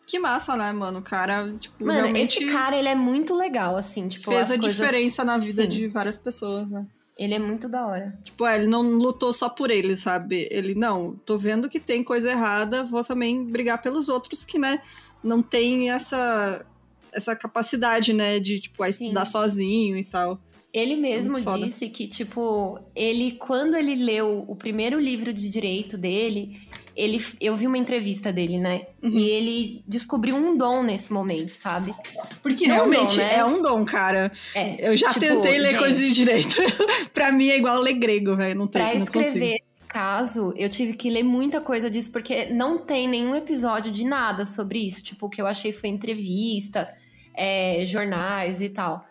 [0.07, 1.01] Que massa, né, mano?
[1.01, 4.59] O cara, tipo, Mano, realmente esse cara, ele é muito legal, assim, tipo, fez a
[4.59, 4.77] coisas...
[4.77, 5.69] diferença na vida Sim.
[5.69, 6.87] de várias pessoas, né?
[7.19, 8.17] Ele é muito da hora.
[8.23, 10.47] Tipo, é, ele não lutou só por ele, sabe?
[10.51, 14.81] Ele, não, tô vendo que tem coisa errada, vou também brigar pelos outros que, né,
[15.25, 16.65] não tem essa,
[17.13, 19.05] essa capacidade, né, de, tipo, a Sim.
[19.05, 20.41] estudar sozinho e tal.
[20.79, 21.65] Ele mesmo Muito foda.
[21.65, 26.61] disse que, tipo, ele, quando ele leu o primeiro livro de direito dele,
[26.95, 28.83] ele, eu vi uma entrevista dele, né?
[29.03, 29.09] Uhum.
[29.09, 31.95] E ele descobriu um dom nesse momento, sabe?
[32.43, 33.35] Porque É um realmente dom, né?
[33.37, 34.31] é um dom, cara.
[34.55, 34.91] É.
[34.91, 36.57] Eu já Tipo, tentei ler gente, coisas de direito.
[37.15, 38.55] pra mim é igual ler grego, velho.
[38.59, 39.65] Não tem Pra não escrever consigo.
[39.89, 44.45] caso, eu tive que ler muita coisa disso, porque não tem nenhum episódio de nada
[44.45, 45.03] sobre isso.
[45.03, 46.87] Tipo, o que eu achei foi entrevista,
[47.35, 49.03] é, jornais e tal.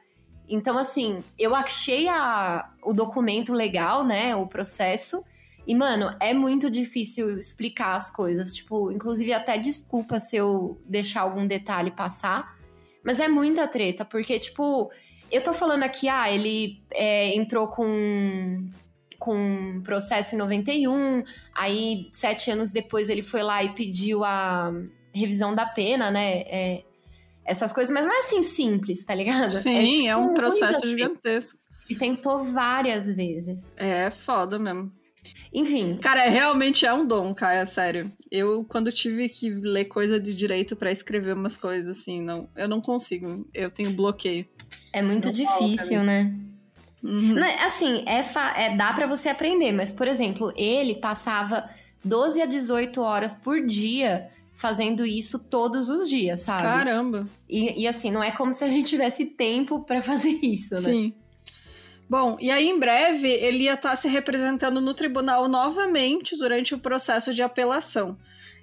[0.47, 4.36] Então, assim, eu achei a, o documento legal, né?
[4.36, 5.23] O processo.
[5.67, 8.53] E, mano, é muito difícil explicar as coisas.
[8.53, 12.55] Tipo, inclusive, até desculpa se eu deixar algum detalhe passar.
[13.03, 14.91] Mas é muita treta, porque, tipo,
[15.31, 18.67] eu tô falando aqui, ah, ele é, entrou com
[19.17, 21.23] com processo em 91,
[21.55, 24.71] aí sete anos depois ele foi lá e pediu a
[25.13, 26.41] revisão da pena, né?
[26.41, 26.84] É,
[27.45, 29.51] essas coisas, mas não é assim simples, tá ligado?
[29.51, 31.60] Sim, tipo, é um processo gigantesco.
[31.89, 33.73] E tentou várias vezes.
[33.77, 34.91] É foda mesmo.
[35.53, 38.12] Enfim, Cara, é, realmente é um dom, cara, é sério.
[38.29, 42.67] Eu, quando tive que ler coisa de direito pra escrever umas coisas assim, não, eu
[42.67, 43.47] não consigo.
[43.53, 44.45] Eu tenho bloqueio.
[44.91, 46.34] é muito Não difícil, né?
[47.03, 47.36] Uhum.
[47.36, 48.23] Não é- assim, é,
[48.65, 51.67] é dá pra você aprender, mas, por exemplo, ele passava
[52.03, 56.63] 12 a 18 horas por dia fazendo isso todos os dias, sabe?
[56.63, 57.28] Caramba.
[57.48, 60.82] E, e, assim, não é como se a gente tivesse tempo pra fazer isso, né?
[60.82, 61.13] Sim.
[62.08, 66.80] Bom, e aí em breve ele ia estar se representando no tribunal novamente durante o
[66.80, 68.15] processo de apelação.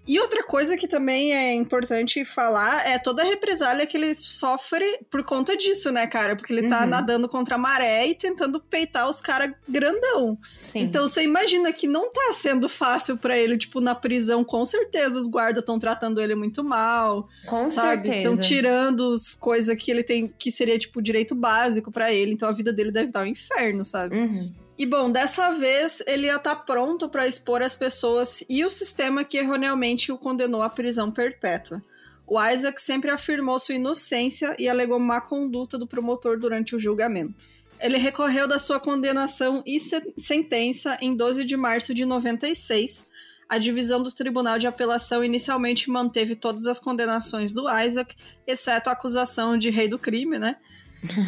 [0.06, 4.98] E outra coisa que também é importante falar é toda a represália que ele sofre
[5.08, 6.34] por conta disso, né, cara?
[6.34, 6.86] Porque ele tá Uhum.
[6.88, 10.36] nadando contra a maré e tentando peitar os caras grandão.
[10.60, 10.80] Sim.
[10.82, 15.18] Então você imagina que não tá sendo fácil pra ele, tipo, na prisão, com certeza
[15.18, 18.08] os guardas estão tratando ele muito mal, com sabe?
[18.08, 18.16] certeza.
[18.18, 22.32] Estão tirando as coisas que ele tem, que seria, tipo, direito básico pra ele.
[22.32, 24.16] Então a vida dele deve estar um inferno, sabe?
[24.16, 24.52] Uhum.
[24.78, 29.22] E bom, dessa vez ele ia estar pronto pra expor as pessoas e o sistema
[29.22, 31.82] que erroneamente o condenou à prisão perpétua.
[32.26, 37.46] O Isaac sempre afirmou sua inocência e alegou má conduta do promotor durante o julgamento.
[37.78, 43.06] Ele recorreu da sua condenação e se- sentença em 12 de março de 96.
[43.48, 48.14] A divisão do Tribunal de Apelação inicialmente manteve todas as condenações do Isaac,
[48.46, 50.56] exceto a acusação de rei do crime, né?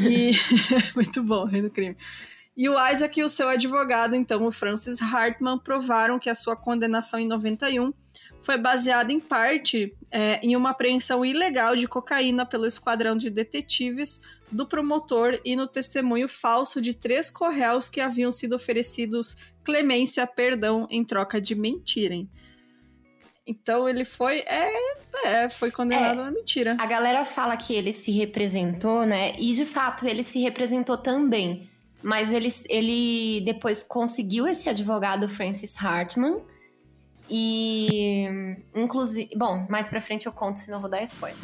[0.09, 0.31] E
[0.97, 1.97] muito bom, rei do crime.
[2.57, 6.55] E o Isaac e o seu advogado, então, o Francis Hartman, provaram que a sua
[6.55, 7.93] condenação em 91
[8.41, 14.21] foi baseada em parte é, em uma apreensão ilegal de cocaína pelo esquadrão de detetives
[14.53, 20.87] do promotor e no testemunho falso de três corréus que haviam sido oferecidos clemência, perdão,
[20.91, 22.31] em troca de mentirem.
[23.47, 24.73] Então ele foi, é,
[25.25, 26.77] é, foi condenado na mentira.
[26.79, 29.35] A galera fala que ele se representou, né?
[29.39, 31.69] E de fato ele se representou também.
[32.05, 36.43] Mas ele, ele depois conseguiu esse advogado Francis Hartman.
[37.31, 38.27] E
[38.75, 41.39] inclusive, bom, mais pra frente eu conto, senão eu vou dar spoiler.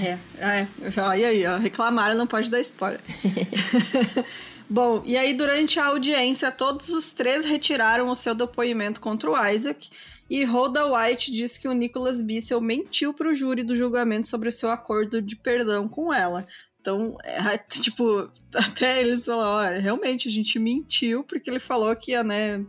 [0.00, 0.68] É, é.
[1.00, 1.56] Olha aí, ó.
[1.56, 3.00] Reclamaram, não pode dar spoiler.
[4.70, 9.46] Bom, e aí durante a audiência, todos os três retiraram o seu depoimento contra o
[9.48, 9.90] Isaac.
[10.30, 14.48] E Rhoda White disse que o Nicholas Bissell mentiu para o júri do julgamento sobre
[14.48, 16.46] o seu acordo de perdão com ela.
[16.84, 22.10] Então, é, tipo, até eles falaram, olha, realmente a gente mentiu porque ele falou que
[22.10, 22.62] ia, né,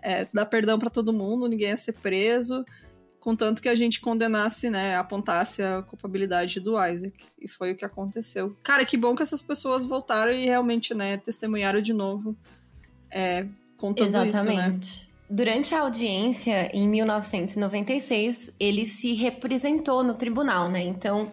[0.00, 2.64] é, dar perdão para todo mundo, ninguém ia ser preso
[3.26, 7.24] contanto que a gente condenasse, né, apontasse a culpabilidade do Isaac.
[7.36, 8.56] E foi o que aconteceu.
[8.62, 12.36] Cara, que bom que essas pessoas voltaram e realmente, né, testemunharam de novo,
[13.10, 13.44] é,
[13.76, 14.28] contando isso, né?
[14.28, 15.12] Exatamente.
[15.28, 20.84] Durante a audiência, em 1996, ele se representou no tribunal, né?
[20.84, 21.32] Então,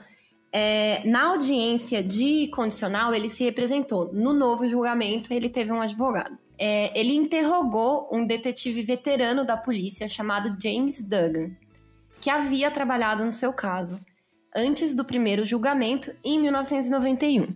[0.56, 4.14] é, na audiência de condicional, ele se representou.
[4.14, 6.38] No novo julgamento, ele teve um advogado.
[6.60, 11.58] É, ele interrogou um detetive veterano da polícia chamado James Duggan,
[12.22, 14.00] que havia trabalhado no seu caso,
[14.56, 17.56] antes do primeiro julgamento, em 1991.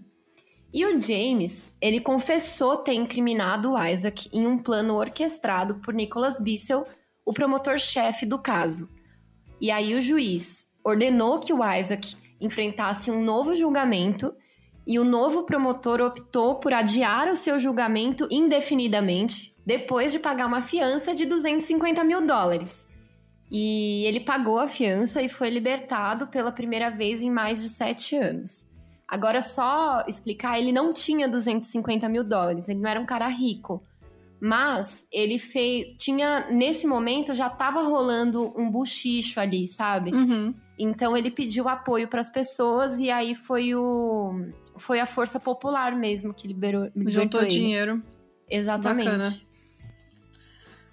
[0.74, 6.40] E o James, ele confessou ter incriminado o Isaac em um plano orquestrado por Nicholas
[6.40, 6.84] Bissell,
[7.24, 8.90] o promotor-chefe do caso.
[9.62, 14.34] E aí o juiz ordenou que o Isaac enfrentasse um novo julgamento
[14.86, 20.62] e o novo promotor optou por adiar o seu julgamento indefinidamente, depois de pagar uma
[20.62, 22.88] fiança de 250 mil dólares.
[23.52, 28.16] E ele pagou a fiança e foi libertado pela primeira vez em mais de sete
[28.16, 28.66] anos.
[29.08, 33.82] Agora, só explicar, ele não tinha 250 mil dólares, ele não era um cara rico.
[34.40, 35.96] Mas ele fez.
[35.98, 36.48] Tinha.
[36.52, 40.12] Nesse momento já tava rolando um buchicho ali, sabe?
[40.14, 40.54] Uhum.
[40.78, 44.52] Então ele pediu apoio para as pessoas e aí foi o.
[44.78, 46.90] Foi a força popular mesmo que liberou.
[47.08, 47.50] Juntou ele.
[47.50, 48.04] dinheiro.
[48.50, 49.10] Exatamente.
[49.10, 49.48] Bacana.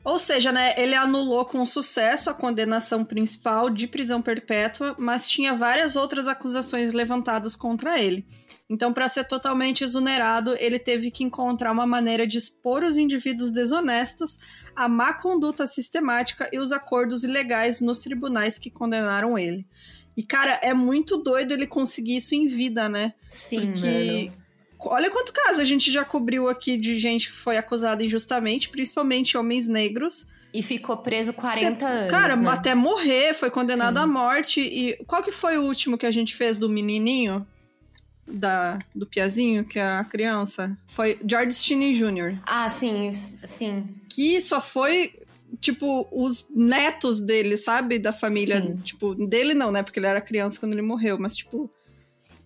[0.05, 5.55] Ou seja, né, ele anulou com sucesso a condenação principal de prisão perpétua, mas tinha
[5.55, 8.27] várias outras acusações levantadas contra ele.
[8.69, 13.51] Então, para ser totalmente exonerado, ele teve que encontrar uma maneira de expor os indivíduos
[13.51, 14.39] desonestos
[14.75, 19.67] à má conduta sistemática e os acordos ilegais nos tribunais que condenaram ele.
[20.17, 23.13] E, cara, é muito doido ele conseguir isso em vida, né?
[23.31, 24.43] Sim, Porque mano.
[24.95, 29.37] olha quanto caso a gente já cobriu aqui de gente que foi acusada injustamente, principalmente
[29.37, 30.27] homens negros.
[30.55, 32.11] E ficou preso 40 Cê- anos.
[32.11, 32.49] Cara, né?
[32.49, 34.05] até morrer, foi condenado Sim.
[34.05, 34.61] à morte.
[34.61, 37.47] E qual que foi o último que a gente fez do menininho?
[38.27, 40.77] Da, do Piazinho, que é a criança?
[40.87, 42.39] Foi George Stinney Jr.
[42.47, 43.87] Ah, sim, isso- sim.
[44.09, 45.13] Que só foi,
[45.61, 47.99] tipo, os netos dele, sabe?
[47.99, 48.63] Da família.
[48.63, 48.77] Sim.
[48.77, 49.83] Tipo, dele não, né?
[49.83, 51.71] Porque ele era criança quando ele morreu, mas, tipo.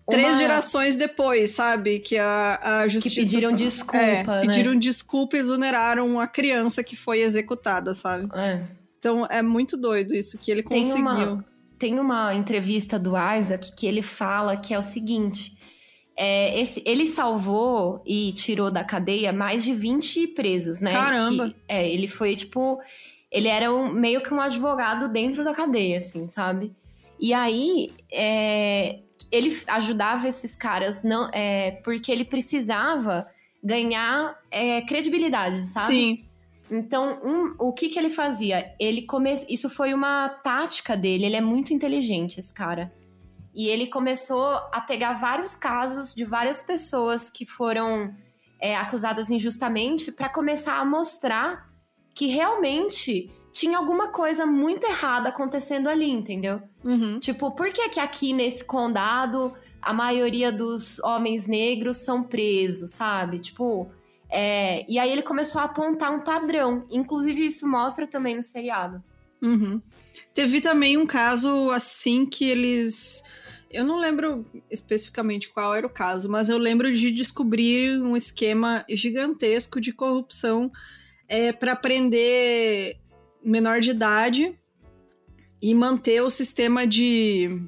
[0.09, 1.99] Três Uma- gerações depois, sabe?
[1.99, 3.15] Que a, a justiça.
[3.15, 4.41] pediram desculpa, É, né?
[4.41, 8.27] Pediram desculpa e exoneraram a criança que foi executada, sabe?
[8.35, 8.63] É.
[8.97, 11.01] Então é muito doido isso, que ele Tem conseguiu.
[11.33, 11.45] uma-
[11.77, 15.55] Tem uma entrevista do Isaac que ele fala que é o seguinte:
[16.21, 20.91] é, esse, ele salvou e tirou da cadeia mais de 20 presos, né?
[20.91, 21.47] Caramba!
[21.49, 22.79] Que- é, ele foi tipo.
[23.31, 26.73] Ele era um- meio que um advogado dentro da cadeia, assim, sabe?
[27.19, 28.99] E aí, é,
[29.31, 33.27] ele ajudava esses caras não, é, porque ele precisava
[33.63, 35.85] ganhar é, credibilidade, sabe?
[35.87, 36.23] Sim.
[36.71, 38.73] Então, um- o que que ele fazia?
[38.79, 39.31] Ele come...
[39.49, 42.91] Isso foi uma tática dele, ele é muito inteligente, esse cara.
[43.59, 48.15] E ele começou a pegar vários casos de várias pessoas que foram
[48.57, 51.69] é, acusadas injustamente para começar a mostrar
[52.15, 56.61] que realmente tinha alguma coisa muito errada acontecendo ali, entendeu?
[56.85, 57.19] Uhum.
[57.19, 63.41] Tipo, por que que aqui nesse condado a maioria dos homens negros são presos, sabe?
[63.41, 63.91] Tipo,
[64.29, 64.85] é...
[64.89, 66.85] e aí ele começou a apontar um padrão.
[66.89, 69.03] Inclusive, isso mostra também no seriado.
[69.41, 69.81] Uhum.
[70.33, 73.21] Teve também um caso assim que eles.
[73.71, 78.83] Eu não lembro especificamente qual era o caso, mas eu lembro de descobrir um esquema
[78.89, 80.71] gigantesco de corrupção
[81.27, 82.97] é, para prender
[83.43, 84.57] menor de idade
[85.61, 87.61] e manter o sistema de,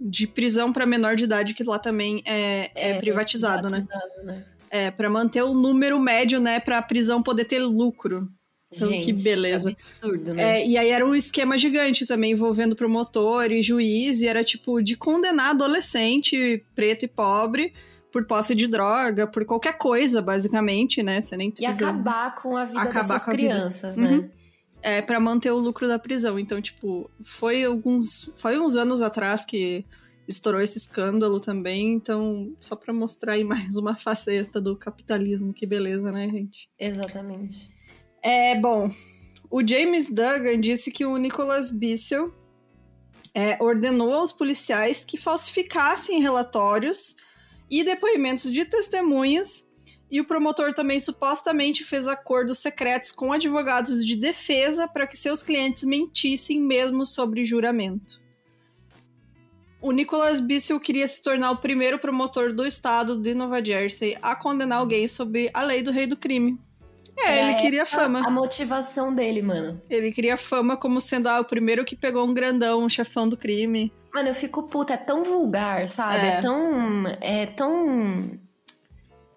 [0.00, 3.80] de prisão para menor de idade, que lá também é, é privatizado, né?
[3.80, 4.44] privatizado, né?
[4.70, 8.30] É, para manter o número médio, né, para a prisão poder ter lucro.
[8.74, 9.70] Então, que Gente, beleza.
[9.70, 10.60] absurdo, né?
[10.60, 14.82] É, e aí era um esquema gigante também, envolvendo promotor e juiz, e era tipo
[14.82, 17.72] de condenar adolescente, preto e pobre,
[18.12, 21.20] por posse de droga, por qualquer coisa, basicamente, né?
[21.20, 21.72] Você nem E precisa.
[21.90, 23.30] acabar com a vida dessas a vida.
[23.32, 24.02] crianças, Uhum.
[24.22, 24.30] né?
[24.82, 26.38] É, para manter o lucro da prisão.
[26.38, 28.30] Então, tipo, foi alguns.
[28.36, 29.84] Foi uns anos atrás que
[30.28, 31.94] estourou esse escândalo também.
[31.94, 36.68] Então, só pra mostrar aí mais uma faceta do capitalismo, que beleza, né, gente?
[36.78, 37.68] Exatamente.
[38.22, 38.90] É, bom,
[39.50, 42.32] o James Duggan disse que o Nicholas Bissell
[43.34, 47.16] é, ordenou aos policiais que falsificassem relatórios
[47.70, 49.66] e depoimentos de testemunhas,
[50.10, 55.42] e o promotor também supostamente fez acordos secretos com advogados de defesa para que seus
[55.42, 58.18] clientes mentissem mesmo sobre juramento.
[59.80, 64.34] O Nicholas Bissell queria se tornar o primeiro promotor do estado de Nova Jersey a
[64.34, 66.58] condenar alguém sob a lei do rei do crime.
[67.24, 68.20] É, ele queria essa fama.
[68.26, 69.80] A motivação dele, mano.
[69.90, 73.36] Ele queria fama como sendo ah, o primeiro que pegou um grandão, um chefão do
[73.36, 73.92] crime.
[74.14, 76.26] Mano, eu fico puta, é tão vulgar, sabe?
[76.26, 76.28] É.
[76.30, 77.06] É, tão.
[77.20, 78.30] É tão.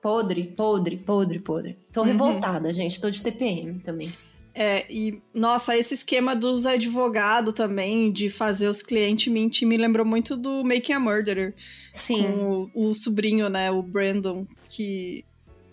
[0.01, 1.77] Podre, podre, podre, podre.
[1.91, 2.07] Tô Uhum.
[2.07, 2.99] revoltada, gente.
[2.99, 4.11] Tô de TPM também.
[4.53, 10.05] É, e nossa, esse esquema dos advogados também, de fazer os clientes mentir, me lembrou
[10.05, 11.55] muito do Making a Murderer.
[11.93, 12.23] Sim.
[12.23, 15.23] Com o, o sobrinho, né, o Brandon, que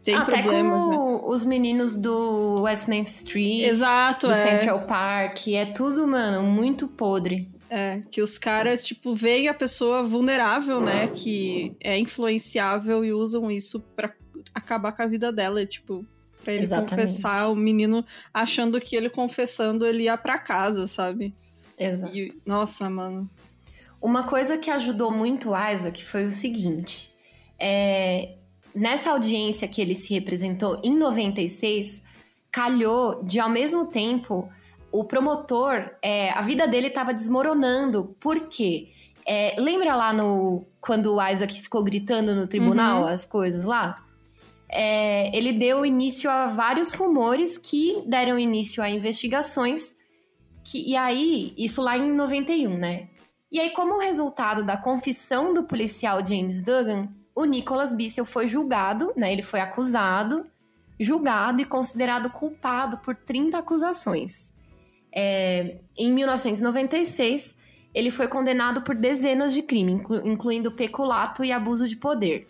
[0.08, 0.96] tem Até problemas, né?
[0.96, 4.36] como os meninos do West Memphis Street, Exato, do é.
[4.36, 5.48] Central Park.
[5.48, 7.46] É tudo, mano, muito podre.
[7.68, 11.08] É, que os caras, tipo, veem a pessoa vulnerável, né?
[11.08, 14.14] Que é influenciável e usam isso pra
[14.54, 16.06] acabar com a vida dela, tipo,
[16.42, 16.90] pra ele Exatamente.
[16.90, 21.34] confessar, o menino achando que ele confessando ele ia pra casa, sabe?
[21.78, 22.16] Exato.
[22.16, 23.28] E, nossa, mano.
[24.00, 27.12] Uma coisa que ajudou muito o Isaac foi o seguinte:
[27.60, 28.37] é,
[28.74, 32.02] nessa audiência que ele se representou em 96,
[32.50, 34.48] calhou de ao mesmo tempo
[34.90, 38.16] o promotor, é, a vida dele estava desmoronando.
[38.18, 38.88] Por quê?
[39.26, 43.08] É, lembra lá no quando o Isaac ficou gritando no tribunal uhum.
[43.08, 44.02] as coisas lá?
[44.70, 49.96] É, ele deu início a vários rumores que deram início a investigações.
[50.64, 53.08] Que, e aí, isso lá em 91, né?
[53.50, 59.12] E aí, como resultado da confissão do policial James Duggan, o Nicholas Bissell foi julgado,
[59.16, 59.32] né?
[59.32, 60.44] Ele foi acusado,
[60.98, 64.52] julgado e considerado culpado por 30 acusações.
[65.14, 67.54] É, em 1996,
[67.94, 72.48] ele foi condenado por dezenas de crimes, incluindo peculato e abuso de poder.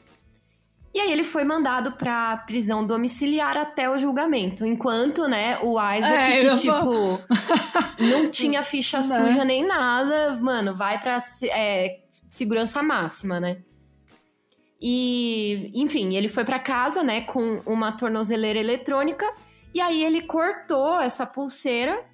[0.94, 6.32] E aí ele foi mandado para prisão domiciliar até o julgamento, enquanto, né, o Isaac,
[6.32, 7.20] é, que, tipo,
[8.00, 9.06] não tinha ficha não.
[9.06, 9.32] Né?
[9.32, 11.98] suja nem nada, mano, vai pra é,
[12.30, 13.58] segurança máxima, né?
[14.80, 19.26] E, enfim, ele foi para casa, né, com uma tornozeleira eletrônica,
[19.74, 22.04] e aí ele cortou essa pulseira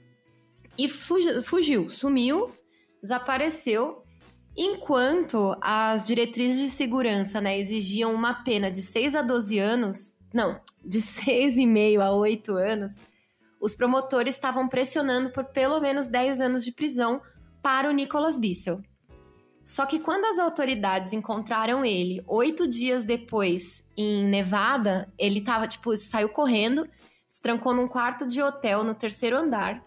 [0.79, 2.51] e fugiu, fugiu sumiu,
[3.03, 4.05] desapareceu
[4.57, 10.61] Enquanto as diretrizes de segurança né, exigiam uma pena de 6 a 12 anos, não,
[10.85, 12.93] de 6,5 a 8 anos,
[13.61, 17.21] os promotores estavam pressionando por pelo menos 10 anos de prisão
[17.61, 18.81] para o Nicholas Bissell.
[19.65, 25.97] Só que quando as autoridades encontraram ele oito dias depois em Nevada, ele tava, tipo,
[25.97, 26.89] saiu correndo,
[27.27, 29.83] se trancou num quarto de hotel no terceiro andar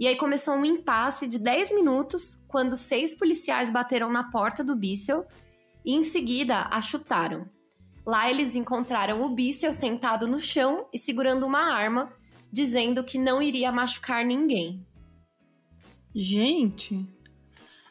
[0.00, 4.74] e aí começou um impasse de 10 minutos quando seis policiais bateram na porta do
[4.74, 5.26] Bissell
[5.84, 7.46] e em seguida a chutaram.
[8.06, 12.10] Lá eles encontraram o Bissell sentado no chão e segurando uma arma,
[12.50, 14.86] dizendo que não iria machucar ninguém.
[16.14, 17.06] Gente.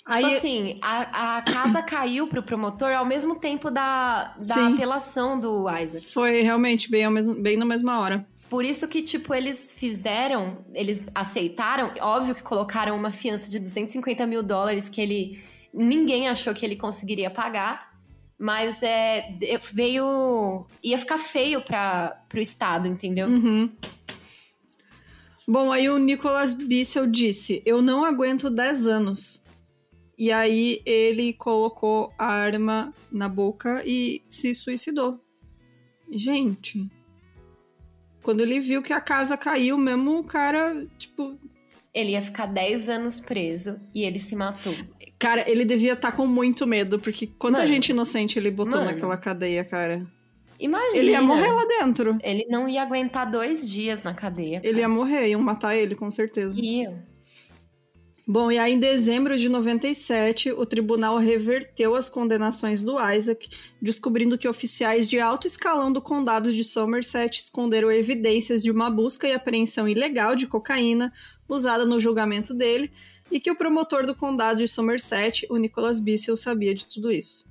[0.10, 0.38] Tipo Aí...
[0.38, 6.12] assim, a, a casa caiu pro promotor ao mesmo tempo da, da apelação do Isaac.
[6.12, 8.28] Foi realmente bem, ao mesmo, bem na mesma hora.
[8.50, 14.26] Por isso que, tipo, eles fizeram, eles aceitaram, óbvio que colocaram uma fiança de 250
[14.26, 15.40] mil dólares que ele.
[15.72, 17.94] ninguém achou que ele conseguiria pagar,
[18.36, 19.32] mas é,
[19.72, 20.66] veio.
[20.84, 23.28] ia ficar feio para o Estado, entendeu?
[23.28, 23.70] Uhum.
[25.48, 29.44] Bom, aí o Nicholas Bissell disse: Eu não aguento 10 anos.
[30.20, 35.18] E aí ele colocou a arma na boca e se suicidou.
[36.12, 36.92] Gente.
[38.22, 41.40] Quando ele viu que a casa caiu, mesmo o cara, tipo.
[41.94, 44.76] Ele ia ficar 10 anos preso e ele se matou.
[45.18, 48.80] Cara, ele devia estar tá com muito medo, porque quanta mano, gente inocente ele botou
[48.82, 50.06] mano, naquela cadeia, cara.
[50.60, 50.98] Imagina.
[50.98, 52.18] Ele ia morrer lá dentro.
[52.22, 54.60] Ele não ia aguentar dois dias na cadeia.
[54.60, 54.68] Cara.
[54.68, 56.54] Ele ia morrer, iam matar ele, com certeza.
[56.60, 57.08] Ia.
[58.32, 63.50] Bom, e aí em dezembro de 97, o tribunal reverteu as condenações do Isaac,
[63.82, 69.28] descobrindo que oficiais de alto escalão do condado de Somerset esconderam evidências de uma busca
[69.28, 71.12] e apreensão ilegal de cocaína
[71.48, 72.92] usada no julgamento dele,
[73.32, 77.50] e que o promotor do condado de Somerset, o Nicholas Bissell, sabia de tudo isso.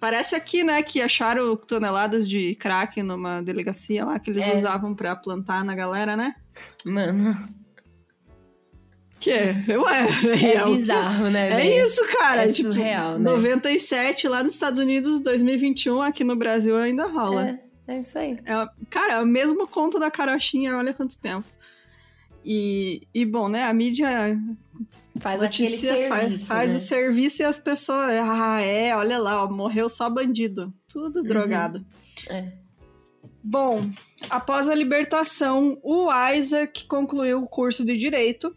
[0.00, 4.56] Parece aqui, né, que acharam toneladas de crack numa delegacia lá que eles é.
[4.56, 6.36] usavam para plantar na galera, né?
[6.86, 7.65] Mano.
[9.18, 10.06] Que é, ué,
[10.42, 11.62] é, é bizarro, né?
[11.62, 12.44] É isso, cara.
[12.44, 13.30] É tipo, surreal, né?
[13.30, 17.58] 97 lá nos Estados Unidos, 2021 aqui no Brasil ainda rola.
[17.86, 18.38] É, é isso aí.
[18.44, 21.46] É, cara, é o mesmo conto da carochinha, olha quanto tempo.
[22.44, 24.38] E, e bom, né, a mídia
[25.18, 26.76] faz notícia, serviço, faz, faz né?
[26.76, 30.72] o serviço e as pessoas, ah, é, olha lá, ó, morreu só bandido.
[30.86, 31.26] Tudo uhum.
[31.26, 31.84] drogado.
[32.28, 32.52] É.
[33.42, 33.90] Bom,
[34.28, 38.54] após a libertação, o Isaac concluiu o curso de Direito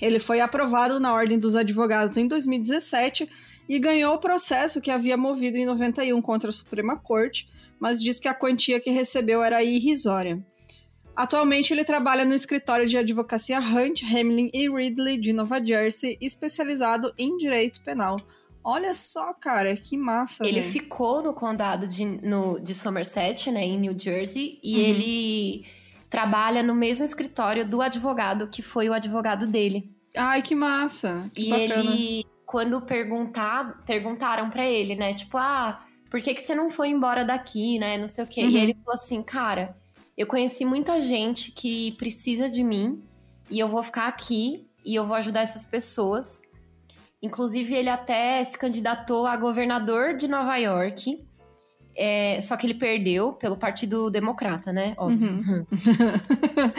[0.00, 3.28] ele foi aprovado na Ordem dos Advogados em 2017
[3.68, 8.18] e ganhou o processo que havia movido em 91 contra a Suprema Corte, mas diz
[8.18, 10.44] que a quantia que recebeu era irrisória.
[11.14, 17.12] Atualmente ele trabalha no escritório de advocacia Hunt, Hamlin e Ridley de Nova Jersey, especializado
[17.18, 18.16] em direito penal.
[18.62, 20.46] Olha só, cara, que massa.
[20.46, 20.72] Ele véio.
[20.72, 24.80] ficou no condado de, no, de Somerset, né, em New Jersey, e uhum.
[24.82, 25.64] ele
[26.08, 29.94] trabalha no mesmo escritório do advogado que foi o advogado dele.
[30.16, 31.30] Ai, que massa!
[31.34, 31.74] Que e bacana.
[31.74, 35.12] ele, quando perguntar, perguntaram para ele, né?
[35.14, 37.98] Tipo, ah, por que, que você não foi embora daqui, né?
[37.98, 38.42] Não sei o quê.
[38.42, 38.48] Uhum.
[38.48, 39.76] E ele falou assim, cara,
[40.16, 43.02] eu conheci muita gente que precisa de mim
[43.50, 46.42] e eu vou ficar aqui e eu vou ajudar essas pessoas.
[47.22, 51.24] Inclusive, ele até se candidatou a governador de Nova York.
[52.00, 54.94] É, só que ele perdeu pelo Partido Democrata, né?
[54.96, 55.30] Óbvio.
[55.32, 55.66] Uhum.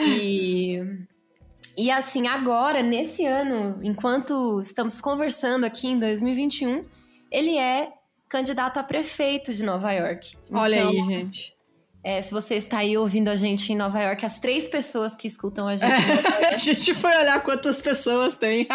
[0.00, 0.82] e,
[1.76, 6.86] e assim, agora, nesse ano, enquanto estamos conversando aqui em 2021,
[7.30, 7.92] ele é
[8.30, 10.38] candidato a prefeito de Nova York.
[10.50, 11.54] Olha então, aí, gente.
[12.02, 15.28] É, se você está aí ouvindo a gente em Nova York, as três pessoas que
[15.28, 15.92] escutam a gente.
[15.92, 18.66] É, a gente foi olhar quantas pessoas tem.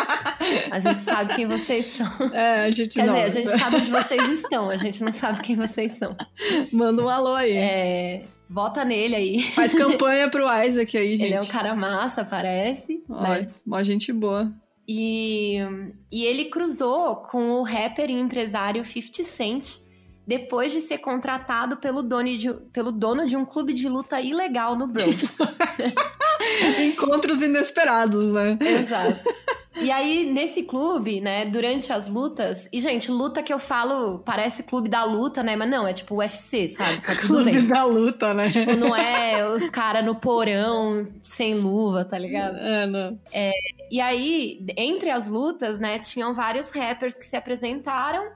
[0.69, 2.07] a gente sabe quem vocês são.
[2.31, 3.13] É, a gente Quer não.
[3.15, 6.15] dizer, a gente sabe onde vocês estão, a gente não sabe quem vocês são.
[6.71, 7.53] Manda um alô aí.
[7.53, 9.41] É, vota nele aí.
[9.41, 11.25] Faz campanha pro Isaac aí, gente.
[11.25, 13.03] Ele é um cara massa, parece.
[13.09, 13.47] Olha, né?
[13.65, 14.53] Mó gente boa.
[14.87, 15.57] E,
[16.11, 19.84] e ele cruzou com o rapper e empresário 50 Cent
[20.25, 24.75] depois de ser contratado pelo dono de, pelo dono de um clube de luta ilegal
[24.75, 25.17] no Bronx.
[26.83, 28.57] Encontros inesperados, né?
[28.59, 29.19] Exato.
[29.77, 32.67] E aí, nesse clube, né, durante as lutas...
[32.71, 35.55] E, gente, luta que eu falo parece clube da luta, né?
[35.55, 37.01] Mas não, é tipo UFC, sabe?
[37.01, 37.67] Tá tudo Clube bem.
[37.67, 38.49] da luta, né?
[38.49, 42.57] Tipo, não é os caras no porão, sem luva, tá ligado?
[42.57, 43.19] É, não.
[43.91, 48.31] E aí, entre as lutas, né, tinham vários rappers que se apresentaram,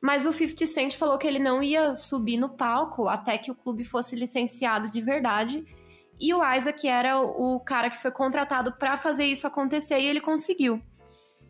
[0.00, 3.54] mas o 50 Cent falou que ele não ia subir no palco até que o
[3.54, 5.64] clube fosse licenciado de verdade.
[6.20, 10.20] E o Isaac era o cara que foi contratado pra fazer isso acontecer e ele
[10.20, 10.80] conseguiu.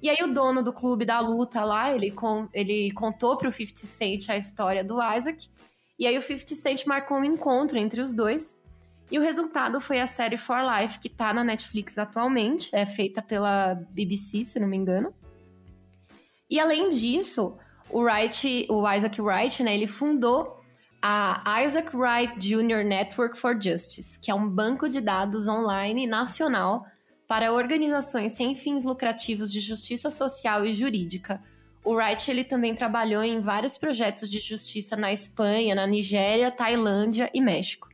[0.01, 3.87] E aí o dono do clube da luta lá, ele, con ele contou pro 50
[3.87, 5.51] Cent a história do Isaac.
[5.99, 8.59] E aí o 50 Cent marcou um encontro entre os dois.
[9.11, 12.71] E o resultado foi a série For Life, que tá na Netflix atualmente.
[12.73, 15.13] É feita pela BBC, se não me engano.
[16.49, 17.57] E além disso,
[17.91, 20.59] o Wright, o Isaac Wright, né, ele fundou
[21.01, 22.85] a Isaac Wright Jr.
[22.85, 26.85] Network for Justice, que é um banco de dados online nacional
[27.27, 31.41] para organizações sem fins lucrativos de justiça social e jurídica.
[31.85, 37.31] O Wright ele também trabalhou em vários projetos de justiça na Espanha, na Nigéria, Tailândia
[37.33, 37.89] e México.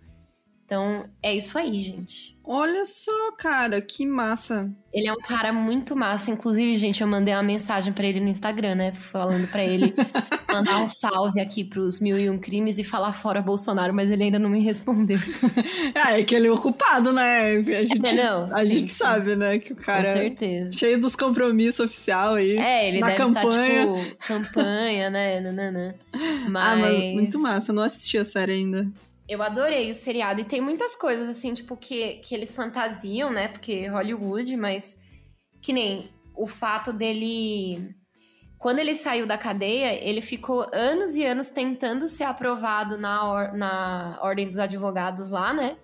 [0.66, 2.38] Então, é isso aí, gente.
[2.42, 4.70] Olha só, cara, que massa.
[4.92, 6.30] Ele é um cara muito massa.
[6.30, 8.92] Inclusive, gente, eu mandei uma mensagem pra ele no Instagram, né?
[8.92, 9.94] Falando pra ele
[10.48, 14.24] mandar um salve aqui pros mil e um crimes e falar fora Bolsonaro, mas ele
[14.24, 15.18] ainda não me respondeu.
[15.96, 17.56] Ah, é que ele é ocupado, né?
[17.56, 18.94] A gente, É, não, a sim, gente sim.
[18.98, 19.58] sabe, né?
[19.58, 20.72] Que o cara Com é certeza.
[20.72, 22.56] cheio dos compromissos oficial aí.
[22.56, 23.84] É, ele na deve campanha.
[23.84, 25.40] estar, tipo, campanha, né?
[25.40, 25.94] Nananã.
[26.48, 26.64] Mas...
[26.64, 27.70] Ah, mas muito massa.
[27.70, 28.90] Eu não assisti a série ainda.
[29.28, 30.40] Eu adorei o seriado.
[30.40, 33.48] E tem muitas coisas, assim, tipo, que, que eles fantasiam, né?
[33.48, 34.98] Porque Hollywood, mas
[35.62, 37.94] que nem o fato dele.
[38.58, 43.52] Quando ele saiu da cadeia, ele ficou anos e anos tentando ser aprovado na, or-
[43.56, 45.76] na Ordem dos Advogados lá, né?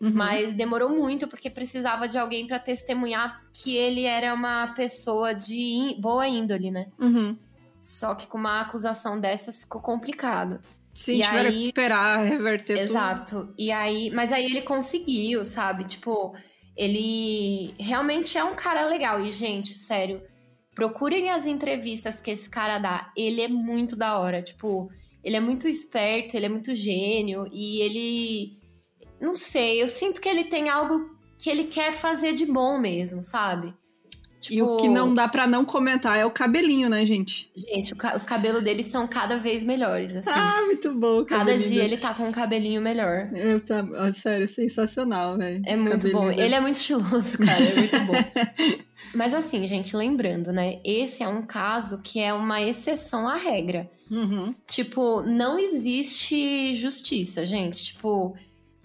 [0.00, 0.12] Uhum.
[0.14, 5.96] Mas demorou muito porque precisava de alguém pra testemunhar que ele era uma pessoa de
[6.00, 6.86] boa índole, né?
[7.00, 7.36] Uhum.
[7.80, 10.60] Só que com uma acusação dessas ficou complicado.
[10.98, 12.90] Sim, E tiveram aí- que esperar reverter tudo.
[12.90, 13.54] Exato.
[13.56, 15.84] E aí, mas aí ele conseguiu, sabe?
[15.84, 16.34] Tipo,
[16.76, 19.24] ele realmente é um cara legal.
[19.24, 20.20] E, gente, sério,
[20.74, 23.12] procurem as entrevistas que esse cara dá.
[23.16, 24.42] Ele é muito da hora.
[24.42, 24.88] Tipo,
[25.22, 27.46] ele é muito esperto, ele é muito gênio.
[27.52, 28.58] E ele.
[29.20, 33.22] Não sei, eu sinto que ele tem algo que ele quer fazer de bom mesmo,
[33.22, 33.72] sabe?
[34.50, 37.50] E o que Tipo, não dá pra não comentar é o cabelinho, né, gente?
[37.56, 40.30] Gente, ca- os cabelos dele são cada vez melhores, assim.
[40.32, 41.24] Ah, muito bom.
[41.24, 43.28] cada dia ele tá com um cabelinho melhor.
[43.34, 45.60] Eu tá, ó, sério, sensacional, velho.
[45.66, 46.28] É muito Cabelinho bom.
[46.28, 46.42] dele.
[46.42, 47.64] Ele é muito estiloso, cara.
[47.64, 48.14] É muito bom.
[49.14, 50.80] Mas assim, gente, lembrando, né?
[50.84, 53.90] Esse é um caso que é uma exceção à regra.
[54.10, 54.54] Uhum.
[54.68, 57.84] Tipo, não existe justiça, gente.
[57.86, 58.36] Tipo,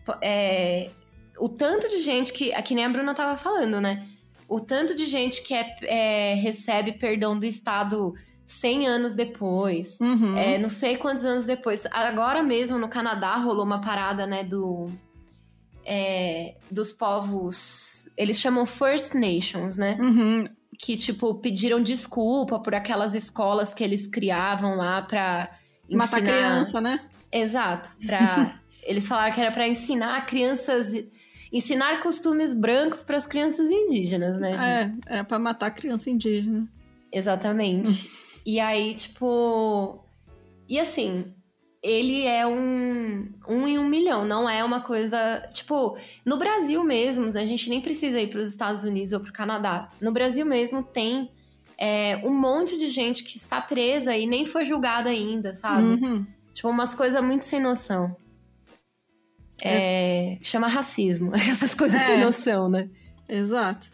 [0.06, 0.90] po- é,
[1.38, 2.52] o tanto de gente que.
[2.64, 4.04] Que nem a Bruna tava falando, né?
[4.48, 8.14] O tanto de gente que é, é, recebe perdão do Estado
[8.46, 9.98] 100 anos depois.
[10.00, 10.38] Uhum.
[10.38, 11.86] É, não sei quantos anos depois.
[11.92, 14.90] Agora mesmo no Canadá rolou uma parada, né, do.
[15.86, 18.08] é, dos povos.
[18.16, 19.98] Eles chamam First Nations, né?
[20.00, 20.48] Uhum.
[20.78, 25.50] Que, tipo, pediram desculpa por aquelas escolas que eles criavam lá pra
[25.90, 26.06] ensinar.
[26.06, 27.00] Matar criança, né?
[27.32, 27.90] Exato.
[28.06, 28.54] Pra...
[28.84, 30.94] eles falaram que era pra ensinar crianças.
[31.54, 35.06] Ensinar costumes brancos pras crianças indígenas, né, gente?
[35.08, 36.68] É, era pra matar criança indígena.
[37.12, 38.10] Exatamente.
[38.44, 40.04] e aí, tipo.
[40.68, 41.32] E assim,
[41.84, 45.48] ele é um, um em um milhão, não é uma coisa.
[45.54, 45.96] Tipo,
[46.26, 49.34] no Brasil mesmo, a gente nem precisa ir para os Estados Unidos ou para o
[49.34, 49.92] Canadá.
[50.02, 51.30] No Brasil mesmo tem
[51.78, 55.84] é, um monte de gente que está presa e nem foi julgada ainda, sabe?
[55.84, 56.26] Uhum.
[56.52, 58.16] Tipo, umas coisas muito sem noção.
[59.62, 62.06] É, Chama racismo, essas coisas É.
[62.06, 62.90] sem noção, né?
[63.28, 63.88] Exato.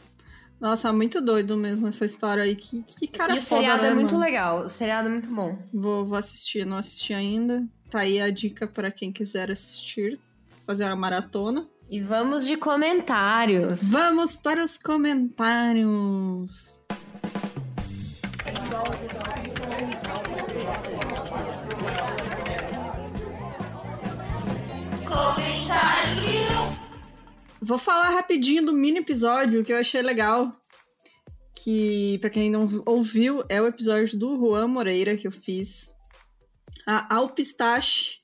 [0.60, 2.56] Nossa, muito doido mesmo essa história aí.
[2.56, 4.26] Que, que cara e o foda, seriado né, é muito mano?
[4.26, 4.60] legal.
[4.66, 5.58] O seriado é muito bom.
[5.74, 7.66] Vou, vou assistir, não assisti ainda.
[7.90, 10.20] Tá aí a dica pra quem quiser assistir,
[10.66, 11.66] fazer uma maratona.
[11.90, 13.90] E vamos de comentários.
[13.90, 16.78] Vamos para os comentários.
[27.62, 30.52] Vou falar rapidinho do mini episódio que eu achei legal.
[31.56, 35.94] Que, pra quem não ouviu, é o episódio do Juan Moreira que eu fiz.
[36.88, 38.20] A Alpistache,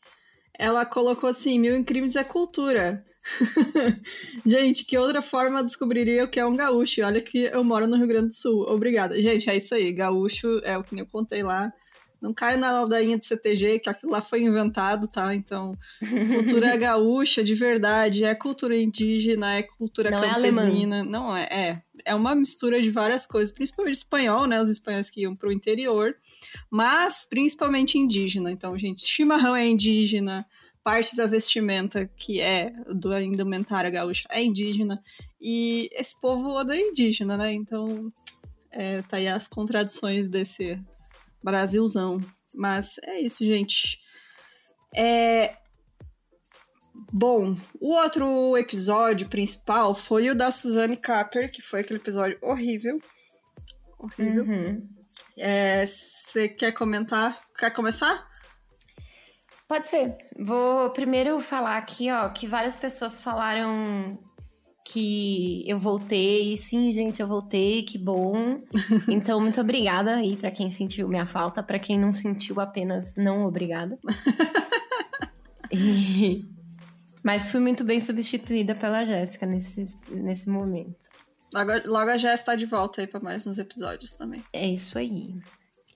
[0.58, 3.06] ela colocou assim: Mil em Crimes é cultura.
[4.46, 7.02] Gente, que outra forma descobriria o que é um gaúcho?
[7.04, 8.62] Olha que eu moro no Rio Grande do Sul.
[8.70, 9.20] Obrigada.
[9.22, 9.92] Gente, é isso aí.
[9.92, 11.72] Gaúcho é o que eu contei lá.
[12.26, 15.36] Não cai na ladainha de CTG, que aquilo lá foi inventado, tá?
[15.36, 20.98] Então, cultura gaúcha de verdade, é cultura indígena, é cultura não é campesina.
[20.98, 21.82] É não é, é.
[22.04, 24.60] É uma mistura de várias coisas, principalmente espanhol, né?
[24.60, 26.16] Os espanhóis que iam pro interior,
[26.68, 28.52] mas principalmente indígena.
[28.52, 30.48] Então, gente, chimarrão é indígena,
[30.84, 35.00] parte da vestimenta que é do indumentária gaúcha é indígena,
[35.40, 37.54] e esse povo odeia indígena, né?
[37.54, 38.12] Então,
[38.72, 40.80] é, tá aí as contradições desse
[41.46, 42.20] Brasilzão.
[42.52, 44.00] Mas é isso, gente.
[44.96, 45.56] É.
[47.14, 53.00] Bom, o outro episódio principal foi o da Suzanne Capper, que foi aquele episódio horrível.
[54.00, 54.44] Horrível.
[54.44, 54.90] Uhum.
[55.38, 57.40] Você é, quer comentar?
[57.58, 58.28] Quer começar?
[59.68, 60.18] Pode ser.
[60.40, 64.18] Vou primeiro falar aqui, ó, que várias pessoas falaram
[64.86, 66.56] que eu voltei.
[66.56, 68.62] Sim, gente, eu voltei, que bom.
[69.10, 73.46] Então, muito obrigada aí para quem sentiu minha falta, para quem não sentiu, apenas não
[73.46, 73.98] obrigada.
[75.74, 76.46] e...
[77.24, 81.10] Mas fui muito bem substituída pela Jéssica nesse, nesse momento.
[81.52, 84.44] Logo, logo a Jéssica está de volta aí para mais uns episódios também.
[84.54, 85.36] É isso aí.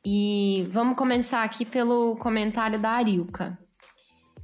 [0.04, 3.60] E vamos começar aqui pelo comentário da Arilka.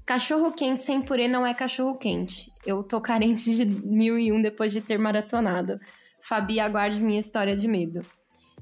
[0.06, 2.52] Cachorro quente sem purê não é cachorro quente.
[2.64, 5.80] Eu tô carente de mil e um depois de ter maratonado.
[6.22, 8.06] Fabi, aguarde minha história de medo.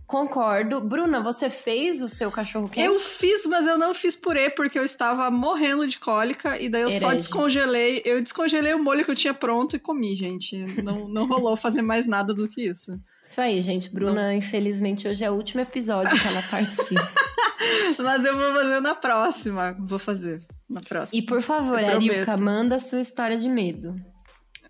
[0.06, 0.82] Concordo.
[0.82, 2.86] Bruna, você fez o seu cachorro quente?
[2.86, 6.82] Eu fiz, mas eu não fiz purê porque eu estava morrendo de cólica e daí
[6.82, 7.06] eu Herege.
[7.06, 8.02] só descongelei.
[8.06, 10.56] Eu descongelei o molho que eu tinha pronto e comi, gente.
[10.84, 13.00] Não, não rolou fazer mais nada do que isso.
[13.24, 13.90] Isso aí, gente.
[13.90, 14.34] Bruna, não.
[14.34, 17.12] infelizmente, hoje é o último episódio que ela participa.
[17.98, 19.76] mas eu vou fazer na próxima.
[19.80, 21.18] Vou fazer na próxima.
[21.18, 23.96] E por favor, Ariuka, manda a sua história de medo.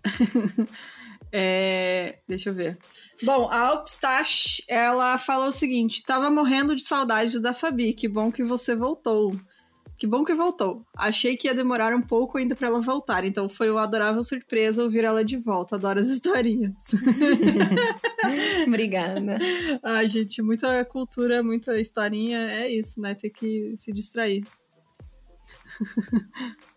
[1.36, 2.78] é, deixa eu ver.
[3.24, 8.30] Bom, a Alpstache, ela falou o seguinte: tava morrendo de saudade da Fabi, que bom
[8.30, 9.36] que você voltou.
[9.98, 10.84] Que bom que voltou.
[10.96, 14.84] Achei que ia demorar um pouco ainda para ela voltar, então foi uma adorável surpresa
[14.84, 15.74] ouvir ela de volta.
[15.74, 16.72] Adoro as historinhas.
[18.68, 19.36] Obrigada.
[19.82, 23.12] Ai, gente, muita cultura, muita historinha, é isso, né?
[23.16, 24.44] Ter que se distrair.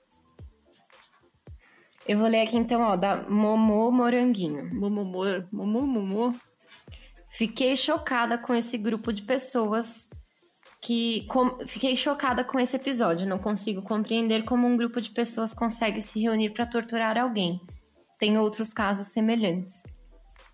[2.07, 4.73] Eu vou ler aqui então, ó, da Momô Moranguinho.
[4.73, 5.03] Momô,
[5.51, 6.33] Momô, Momô.
[7.29, 10.09] Fiquei chocada com esse grupo de pessoas
[10.81, 11.25] que.
[11.27, 13.27] Com, fiquei chocada com esse episódio.
[13.27, 17.59] Não consigo compreender como um grupo de pessoas consegue se reunir para torturar alguém.
[18.17, 19.83] Tem outros casos semelhantes.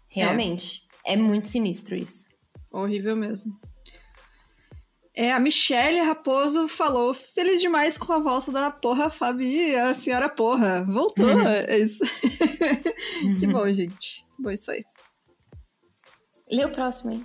[0.10, 2.26] Realmente, é, é muito sinistro isso.
[2.72, 3.54] Horrível mesmo.
[5.16, 10.28] É, a Michelle Raposo falou: feliz demais com a volta da porra, Fabi, a senhora
[10.28, 10.84] porra.
[10.84, 11.28] Voltou.
[11.28, 11.47] Uhum.
[11.47, 12.03] É isso.
[13.24, 13.36] Uhum.
[13.38, 14.26] que bom, gente.
[14.39, 14.84] Bom, isso aí.
[16.51, 17.24] Lê o próximo aí.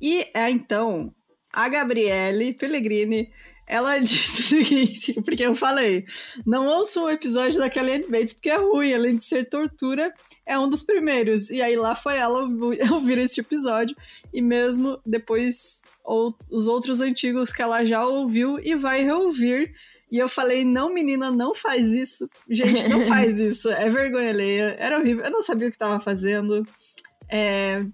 [0.00, 1.14] E é então
[1.52, 3.30] a Gabriele Pellegrini.
[3.68, 6.04] Ela disse o seguinte, porque eu falei,
[6.46, 10.14] não ouçam o episódio da Kelly Bates, porque é ruim, além de ser tortura,
[10.46, 11.50] é um dos primeiros.
[11.50, 12.44] E aí lá foi ela
[12.92, 13.96] ouvir esse episódio,
[14.32, 19.74] e mesmo depois ou os outros antigos que ela já ouviu e vai reouvir.
[20.10, 22.30] E eu falei, não, menina, não faz isso.
[22.48, 23.68] Gente, não faz isso.
[23.68, 24.76] É vergonha alheia.
[24.78, 25.24] Era horrível.
[25.24, 26.64] Eu não sabia o que estava fazendo.
[27.28, 27.84] É...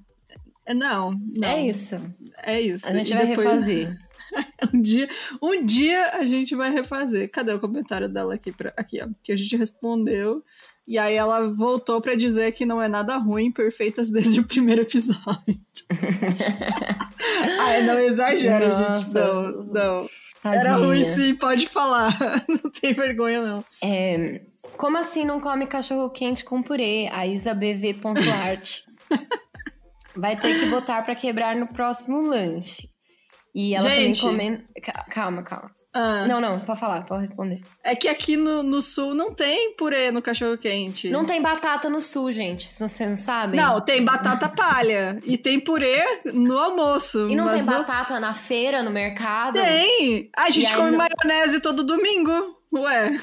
[0.75, 1.49] Não, não.
[1.49, 2.01] É isso.
[2.45, 2.87] É isso.
[2.87, 3.49] A gente e vai depois...
[3.49, 3.99] refazer.
[4.73, 5.09] um, dia,
[5.41, 7.31] um dia a gente vai refazer.
[7.31, 8.53] Cadê o comentário dela aqui?
[8.53, 8.75] Pra...
[8.77, 9.09] Aqui, ó.
[9.23, 10.45] Que a gente respondeu.
[10.87, 14.83] E aí ela voltou para dizer que não é nada ruim, perfeitas desde o primeiro
[14.83, 15.61] episódio.
[17.73, 19.01] Ai, não exagera, Nossa.
[19.01, 19.15] gente.
[19.15, 20.07] Não, não.
[20.43, 20.61] Tadinha.
[20.61, 22.13] Era ruim sim, pode falar.
[22.49, 23.65] Não tem vergonha, não.
[23.81, 24.43] É,
[24.77, 27.09] como assim não come cachorro quente com purê?
[27.13, 28.81] A isabv.art.
[30.17, 32.89] Vai ter que botar para quebrar no próximo lanche.
[33.55, 34.21] E ela gente.
[34.21, 34.65] também comendo.
[35.11, 35.71] Calma, calma.
[35.95, 36.27] Ah.
[36.27, 37.61] Não, não, pode falar, pode responder.
[37.85, 41.11] É que aqui no, no sul não tem purê no cachorro quente.
[41.11, 42.67] Não tem batata no sul, gente.
[42.67, 43.61] Vocês não sabem?
[43.61, 45.19] Não, tem batata palha.
[45.25, 47.29] e tem purê no almoço.
[47.29, 49.55] E não tem batata na feira, no mercado?
[49.55, 50.31] Tem!
[50.37, 52.57] A gente come maionese todo domingo.
[52.73, 53.21] Ué.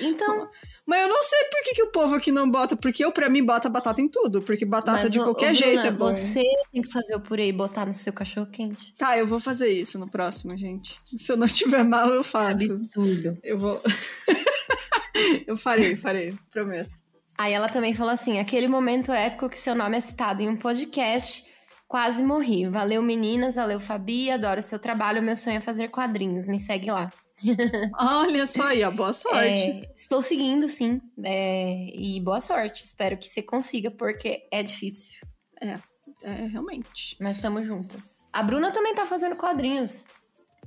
[0.00, 0.48] Então.
[0.86, 3.28] Mas eu não sei por que, que o povo aqui não bota, porque eu, pra
[3.30, 4.42] mim, bota batata em tudo.
[4.42, 6.14] Porque batata Mas, de qualquer ô, jeito Bruna, é bom.
[6.14, 8.94] Você tem que fazer o purê e botar no seu cachorro quente.
[8.98, 11.00] Tá, eu vou fazer isso no próximo, gente.
[11.16, 12.72] Se eu não tiver mal, eu faço.
[12.72, 13.38] Absurdo.
[13.42, 13.82] Eu vou.
[15.46, 16.90] eu farei, farei, prometo.
[17.38, 20.56] Aí ela também falou assim: aquele momento épico que seu nome é citado em um
[20.56, 21.44] podcast,
[21.88, 22.68] quase morri.
[22.68, 25.22] Valeu, meninas, valeu, Fabi, adoro seu trabalho.
[25.22, 26.46] Meu sonho é fazer quadrinhos.
[26.46, 27.10] Me segue lá.
[27.98, 29.38] Olha só aí, ó, boa sorte.
[29.38, 31.00] É, estou seguindo, sim.
[31.22, 32.84] É, e boa sorte.
[32.84, 35.20] Espero que você consiga, porque é difícil.
[35.60, 35.78] É,
[36.22, 37.16] é realmente.
[37.20, 38.18] Mas estamos juntas.
[38.32, 40.06] A Bruna também tá fazendo quadrinhos.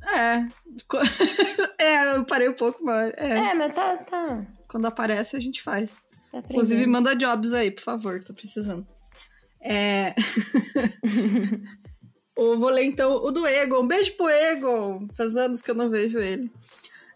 [0.05, 0.47] É.
[1.83, 3.13] é, eu parei um pouco, mas.
[3.17, 4.45] É, é mas tá, tá.
[4.67, 5.97] Quando aparece, a gente faz.
[6.31, 8.85] Tá Inclusive, manda jobs aí, por favor, tô precisando.
[9.61, 10.13] É.
[12.37, 13.81] eu vou ler então o do Egon.
[13.83, 15.07] Um beijo pro Egon!
[15.15, 16.51] Faz anos que eu não vejo ele.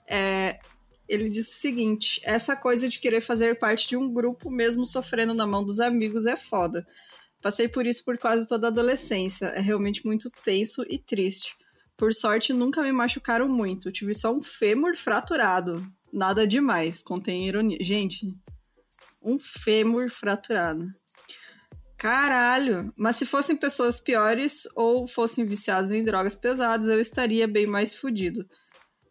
[0.08, 0.60] É,
[1.08, 5.34] ele disse o seguinte: essa coisa de querer fazer parte de um grupo, mesmo sofrendo
[5.34, 6.88] na mão dos amigos, é foda.
[7.42, 9.48] Passei por isso por quase toda a adolescência.
[9.48, 11.56] É realmente muito tenso e triste.
[11.98, 13.92] Por sorte, nunca me machucaram muito.
[13.92, 15.86] Tive só um fêmur fraturado.
[16.14, 17.02] Nada demais.
[17.02, 17.78] Contém ironia.
[17.82, 18.36] Gente,
[19.22, 20.88] um fêmur fraturado.
[22.02, 22.92] Caralho!
[22.98, 27.94] Mas se fossem pessoas piores ou fossem viciados em drogas pesadas, eu estaria bem mais
[27.94, 28.44] fudido.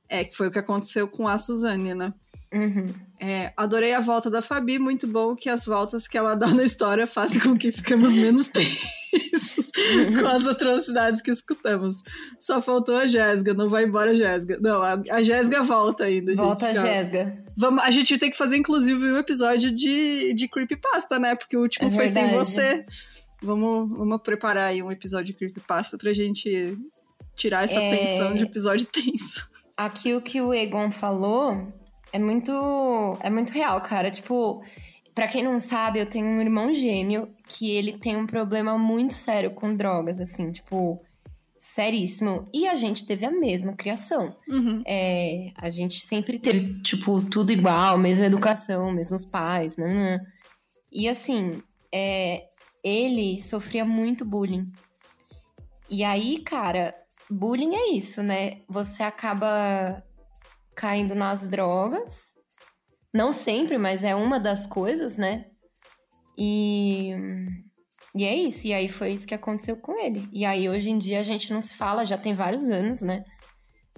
[0.08, 2.12] É, que foi o que aconteceu com a Suzane, né?
[2.52, 2.92] Uhum.
[3.20, 6.64] É, adorei a volta da Fabi, muito bom que as voltas que ela dá na
[6.64, 9.70] história fazem com que ficamos menos tensos
[10.20, 11.96] com as atrocidades que escutamos.
[12.40, 14.58] Só faltou a Jéssica, não vai embora a Jéssica.
[14.60, 16.34] Não, a, a Jéssica volta ainda.
[16.34, 17.44] Volta gente, a Jéssica.
[17.56, 21.34] Vamos, a gente tem que fazer, inclusive, um episódio de, de Creepypasta, né?
[21.34, 22.84] Porque o último é foi sem você.
[23.42, 26.76] Vamos, vamos preparar aí um episódio de Creepypasta pra gente
[27.34, 27.96] tirar essa é...
[27.96, 29.48] tensão de episódio tenso.
[29.76, 31.79] Aqui o que o Egon falou
[32.12, 32.52] é muito,
[33.20, 34.10] é muito real, cara.
[34.10, 34.62] Tipo,
[35.14, 39.14] para quem não sabe, eu tenho um irmão gêmeo que ele tem um problema muito
[39.14, 41.00] sério com drogas, assim, tipo,
[41.58, 42.48] seríssimo.
[42.54, 44.34] E a gente teve a mesma criação.
[44.48, 44.82] Uhum.
[44.86, 50.20] É, a gente sempre teve, tipo, tudo igual, mesma educação, mesmos pais, né?
[50.92, 52.46] E assim, é,
[52.82, 54.70] ele sofria muito bullying.
[55.88, 56.94] E aí, cara,
[57.28, 58.62] bullying é isso, né?
[58.68, 60.02] Você acaba
[60.74, 62.32] caindo nas drogas.
[63.12, 65.46] Não sempre, mas é uma das coisas, né?
[66.38, 67.12] E,
[68.14, 68.66] e é isso.
[68.66, 70.28] E aí foi isso que aconteceu com ele.
[70.32, 73.24] E aí hoje em dia a gente não se fala, já tem vários anos, né?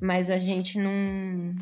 [0.01, 1.55] Mas a gente não,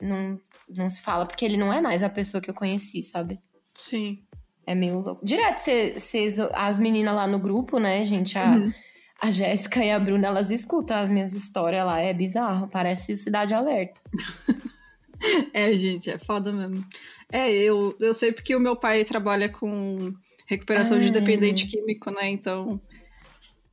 [0.00, 3.40] não, não se fala, porque ele não é mais a pessoa que eu conheci, sabe?
[3.74, 4.22] Sim.
[4.66, 5.24] É meio louco.
[5.24, 8.36] Direto, cês, as meninas lá no grupo, né, gente?
[8.36, 8.72] A, uhum.
[9.20, 12.00] A Jéssica e a Bruna, elas escutam as minhas histórias lá.
[12.00, 14.00] É bizarro, parece Cidade Alerta.
[15.52, 16.84] é, gente, é foda mesmo.
[17.32, 20.14] É, eu, eu sei porque o meu pai trabalha com
[20.46, 21.68] recuperação ah, de dependente é.
[21.68, 22.28] químico, né?
[22.30, 22.80] Então,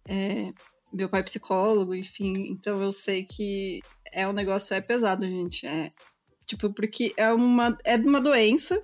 [0.07, 0.51] é,
[0.91, 3.81] meu pai é psicólogo, enfim, então eu sei que
[4.11, 5.65] é um negócio é pesado, gente.
[5.65, 5.91] É
[6.45, 8.81] tipo porque é uma é de uma doença,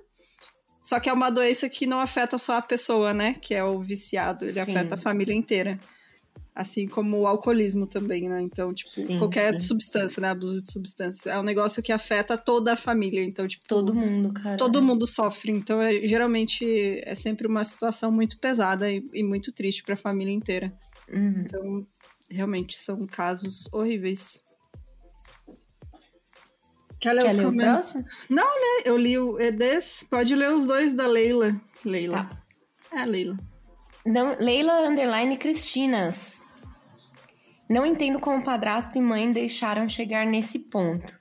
[0.80, 3.34] só que é uma doença que não afeta só a pessoa, né?
[3.34, 4.60] Que é o viciado, ele Sim.
[4.60, 5.78] afeta a família inteira.
[6.54, 8.42] Assim como o alcoolismo também, né?
[8.42, 9.60] Então, tipo, sim, qualquer sim.
[9.60, 10.28] substância, né?
[10.28, 11.30] Abuso de substância.
[11.30, 13.24] É um negócio que afeta toda a família.
[13.24, 13.64] Então, tipo.
[13.66, 14.58] Todo mundo, cara.
[14.58, 15.50] Todo mundo sofre.
[15.50, 19.96] Então, é, geralmente é sempre uma situação muito pesada e, e muito triste para a
[19.96, 20.70] família inteira.
[21.10, 21.40] Uhum.
[21.40, 21.86] Então,
[22.30, 24.42] realmente são casos horríveis.
[27.00, 27.94] Quer ler Quer os ler comentários?
[28.28, 28.82] Não, né?
[28.84, 30.06] Eu li o Edes.
[30.08, 31.58] Pode ler os dois da Leila.
[31.84, 32.24] Leila.
[32.24, 32.42] Tá.
[32.92, 33.51] É a Leila.
[34.04, 36.42] Não, Leila Underline Cristinas.
[37.68, 41.20] Não entendo como padrasto e mãe deixaram chegar nesse ponto.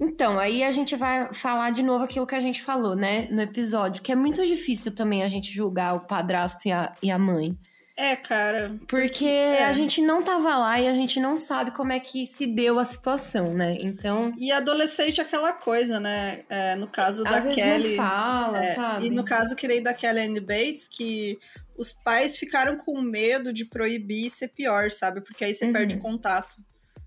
[0.00, 3.40] Então, aí a gente vai falar de novo aquilo que a gente falou, né, no
[3.40, 7.18] episódio, que é muito difícil também a gente julgar o padrasto e a, e a
[7.18, 7.56] mãe.
[7.96, 8.74] É, cara.
[8.88, 9.64] Porque é.
[9.64, 12.78] a gente não tava lá e a gente não sabe como é que se deu
[12.78, 13.76] a situação, né?
[13.80, 14.32] Então.
[14.38, 16.40] E adolescente é aquela coisa, né?
[16.48, 17.90] É, no caso da Kelly.
[17.90, 19.06] Não fala, é, sabe?
[19.06, 21.38] E no caso que da Kelly Ann Bates, que
[21.76, 25.20] os pais ficaram com medo de proibir e ser pior, sabe?
[25.20, 25.72] Porque aí você uhum.
[25.72, 26.56] perde contato.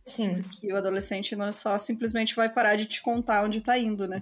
[0.05, 0.41] Sim.
[0.41, 4.21] Que o adolescente não só simplesmente vai parar de te contar onde tá indo, né?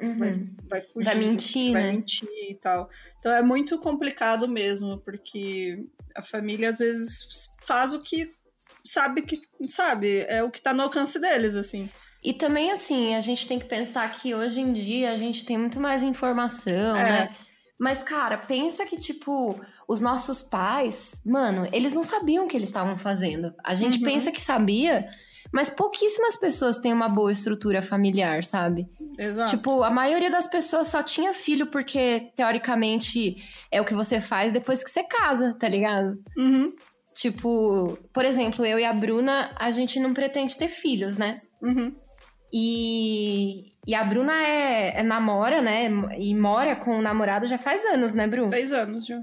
[0.00, 0.18] Uhum.
[0.18, 0.32] Vai,
[0.68, 1.04] vai fugir.
[1.04, 1.92] Vai mentir, vai né?
[1.92, 2.88] mentir e tal.
[3.18, 5.84] Então é muito complicado mesmo, porque
[6.14, 8.32] a família às vezes faz o que
[8.84, 11.88] sabe que sabe, é o que tá no alcance deles, assim.
[12.22, 15.58] E também, assim, a gente tem que pensar que hoje em dia a gente tem
[15.58, 17.02] muito mais informação, é.
[17.02, 17.36] né?
[17.78, 22.68] Mas, cara, pensa que, tipo, os nossos pais, mano, eles não sabiam o que eles
[22.68, 23.52] estavam fazendo.
[23.64, 24.04] A gente uhum.
[24.04, 25.08] pensa que sabia,
[25.52, 28.88] mas pouquíssimas pessoas têm uma boa estrutura familiar, sabe?
[29.18, 29.56] Exato.
[29.56, 33.36] Tipo, a maioria das pessoas só tinha filho porque, teoricamente,
[33.70, 36.16] é o que você faz depois que você casa, tá ligado?
[36.36, 36.72] Uhum.
[37.14, 41.40] Tipo, por exemplo, eu e a Bruna, a gente não pretende ter filhos, né?
[41.62, 41.94] Uhum.
[42.56, 45.90] E, e a Bruna é, é namora, né?
[46.16, 48.46] E mora com o namorado já faz anos, né, Bruna?
[48.46, 49.20] Seis anos já.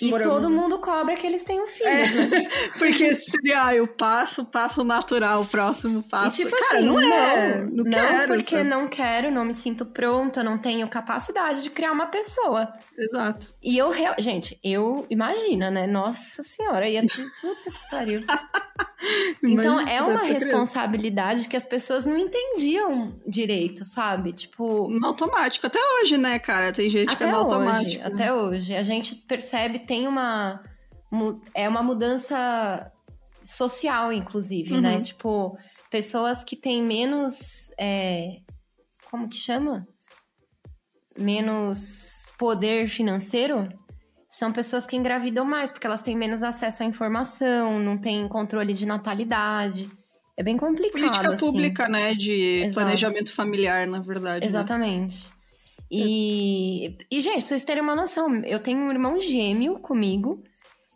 [0.00, 2.26] E todo mundo cobra que eles tenham filhos, é.
[2.26, 2.48] né?
[2.78, 6.40] Porque seria ah, eu passo, passo natural, o próximo passo.
[6.40, 8.68] E tipo Cara, assim, não, é, não, não quero, porque sabe?
[8.68, 12.72] não quero, não me sinto pronta, não tenho capacidade de criar uma pessoa.
[12.96, 13.54] Exato.
[13.62, 15.86] E eu, gente, eu imagina, né?
[15.86, 18.20] Nossa senhora, ia ter puta que pariu.
[19.42, 24.32] então é uma responsabilidade que as pessoas não entendiam direito, sabe?
[24.32, 26.72] Tipo, no automático até hoje, né, cara?
[26.72, 28.06] Tem gente que é no hoje, automático.
[28.06, 30.62] Até hoje, a gente percebe tem uma
[31.52, 32.92] é uma mudança
[33.42, 34.92] social, inclusive, né?
[34.92, 34.98] uhum.
[34.98, 35.00] né?
[35.02, 35.58] Tipo,
[35.90, 37.72] pessoas que têm menos.
[37.76, 38.36] É,
[39.10, 39.84] como que chama?
[41.18, 43.68] Menos poder financeiro
[44.30, 48.72] são pessoas que engravidam mais, porque elas têm menos acesso à informação, não têm controle
[48.72, 49.90] de natalidade.
[50.36, 50.92] É bem complicado.
[50.92, 51.40] Política assim.
[51.40, 52.14] pública, né?
[52.14, 52.74] De Exato.
[52.74, 54.46] planejamento familiar, na verdade.
[54.46, 54.50] Né?
[54.50, 55.26] Exatamente.
[55.26, 55.39] Né?
[55.90, 60.44] E, e, gente, pra vocês terem uma noção, eu tenho um irmão gêmeo comigo.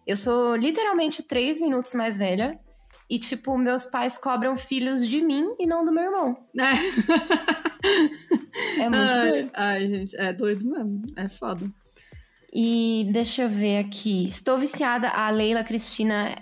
[0.06, 2.60] Eu sou literalmente três minutos mais velha.
[3.10, 6.36] E, tipo, meus pais cobram filhos de mim e não do meu irmão.
[8.76, 9.50] É, é muito ai, doido.
[9.52, 11.02] Ai, gente, é doido mesmo.
[11.16, 11.70] É foda.
[12.52, 14.24] E deixa eu ver aqui.
[14.24, 16.34] Estou viciada a Leila Cristina.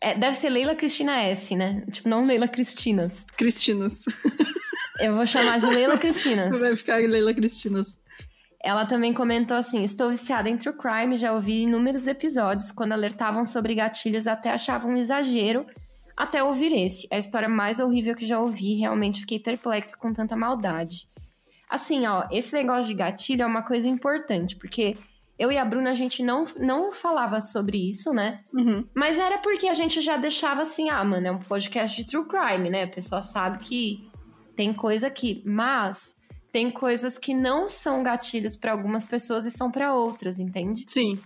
[0.00, 1.82] É, deve ser Leila Cristina S, né?
[1.90, 3.24] Tipo, não Leila Cristinas.
[3.36, 3.94] Cristinas.
[5.00, 6.58] Eu vou chamar de Leila Cristinas.
[6.58, 7.96] Vai ficar Leila Cristinas.
[8.62, 13.44] Ela também comentou assim: Estou viciada em true crime, já ouvi inúmeros episódios quando alertavam
[13.44, 15.66] sobre gatilhos, até achavam um exagero,
[16.16, 17.06] até ouvir esse.
[17.10, 21.08] É a história mais horrível que já ouvi, realmente fiquei perplexa com tanta maldade.
[21.68, 24.96] Assim, ó, esse negócio de gatilho é uma coisa importante, porque
[25.38, 28.40] eu e a Bruna, a gente não, não falava sobre isso, né?
[28.52, 28.86] Uhum.
[28.94, 32.26] Mas era porque a gente já deixava assim, ah, mano, é um podcast de true
[32.26, 32.84] crime, né?
[32.84, 34.08] A pessoa sabe que
[34.56, 35.42] tem coisa aqui.
[35.44, 36.16] Mas
[36.52, 40.84] tem coisas que não são gatilhos para algumas pessoas e são para outras, entende?
[40.86, 41.18] Sim.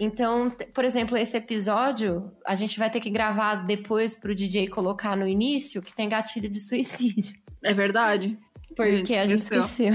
[0.00, 5.16] Então, por exemplo, esse episódio, a gente vai ter que gravar depois pro DJ colocar
[5.16, 7.34] no início, que tem gatilho de suicídio.
[7.62, 8.38] É verdade.
[8.74, 9.94] Porque a gente esqueceu.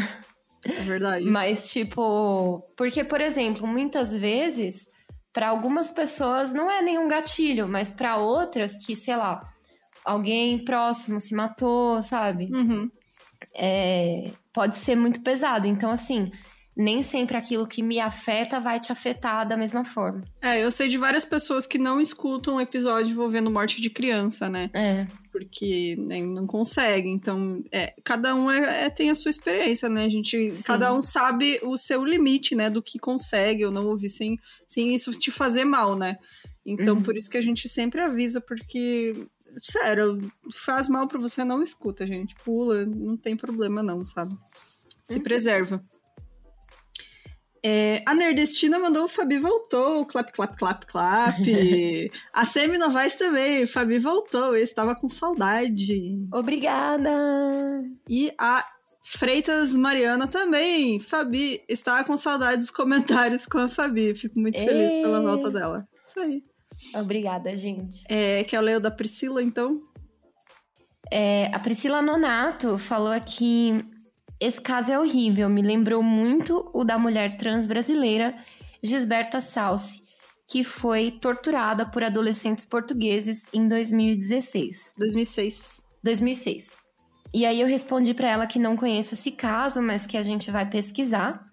[0.63, 1.25] É verdade.
[1.25, 4.87] Mas, tipo, porque, por exemplo, muitas vezes,
[5.31, 9.48] para algumas pessoas não é nenhum gatilho, mas para outras que, sei lá,
[10.09, 12.49] alguém próximo se matou, sabe?
[12.51, 12.89] Uhum.
[13.55, 15.67] É, pode ser muito pesado.
[15.67, 16.31] Então, assim,
[16.75, 20.23] nem sempre aquilo que me afeta vai te afetar da mesma forma.
[20.41, 24.49] É, eu sei de várias pessoas que não escutam um episódio envolvendo morte de criança,
[24.49, 24.69] né?
[24.73, 25.05] É.
[25.31, 27.09] Porque né, não consegue.
[27.09, 30.05] Então, é, cada um é, é, tem a sua experiência, né?
[30.05, 30.63] A gente, Sim.
[30.63, 32.69] cada um sabe o seu limite, né?
[32.69, 36.17] Do que consegue ou não ouvir sem, sem isso te fazer mal, né?
[36.65, 37.03] Então, uhum.
[37.03, 39.27] por isso que a gente sempre avisa, porque
[39.61, 42.35] sério, faz mal para você, não escuta, gente.
[42.43, 44.37] Pula, não tem problema não, sabe?
[45.03, 45.23] Se uhum.
[45.23, 45.83] preserva.
[47.63, 51.35] É, a Nerdestina mandou o Fabi voltou, clap, clap, clap, clap.
[52.33, 56.27] a Semi Novaes também, Fabi voltou, eu estava com saudade.
[56.33, 57.11] Obrigada!
[58.07, 58.65] E a
[59.03, 64.15] Freitas Mariana também, Fabi, estava com saudade dos comentários com a Fabi.
[64.15, 65.01] Fico muito feliz Ei.
[65.01, 65.87] pela volta dela.
[66.05, 66.43] Isso aí.
[66.95, 68.03] Obrigada, gente.
[68.07, 69.81] É, quer ler o da Priscila, então?
[71.11, 73.83] É, a Priscila Nonato falou aqui
[74.39, 78.33] esse caso é horrível, me lembrou muito o da mulher trans brasileira
[78.81, 80.01] Gisberta Salsi,
[80.47, 84.93] que foi torturada por adolescentes portugueses em 2016.
[84.97, 85.81] 2006.
[86.01, 86.77] 2006.
[87.33, 90.49] E aí eu respondi para ela que não conheço esse caso, mas que a gente
[90.49, 91.45] vai pesquisar.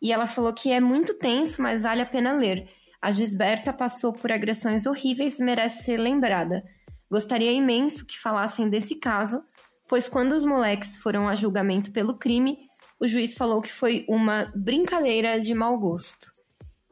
[0.00, 2.68] E ela falou que é muito tenso, mas vale a pena ler.
[3.02, 6.62] A Gisberta passou por agressões horríveis e merece ser lembrada.
[7.10, 9.42] Gostaria imenso que falassem desse caso,
[9.88, 14.52] pois quando os moleques foram a julgamento pelo crime, o juiz falou que foi uma
[14.54, 16.32] brincadeira de mau gosto.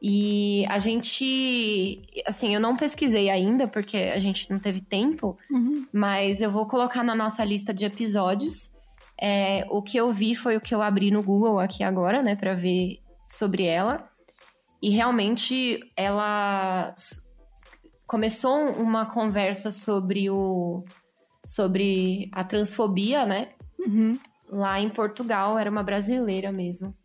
[0.03, 5.87] E a gente, assim, eu não pesquisei ainda porque a gente não teve tempo, uhum.
[5.93, 8.69] mas eu vou colocar na nossa lista de episódios.
[9.19, 12.35] É, o que eu vi foi o que eu abri no Google aqui agora, né,
[12.35, 12.99] para ver
[13.29, 14.10] sobre ela.
[14.81, 16.93] E realmente ela
[18.07, 20.83] começou uma conversa sobre o
[21.47, 23.49] sobre a transfobia, né?
[23.79, 24.17] Uhum.
[24.49, 26.95] Lá em Portugal, era uma brasileira mesmo.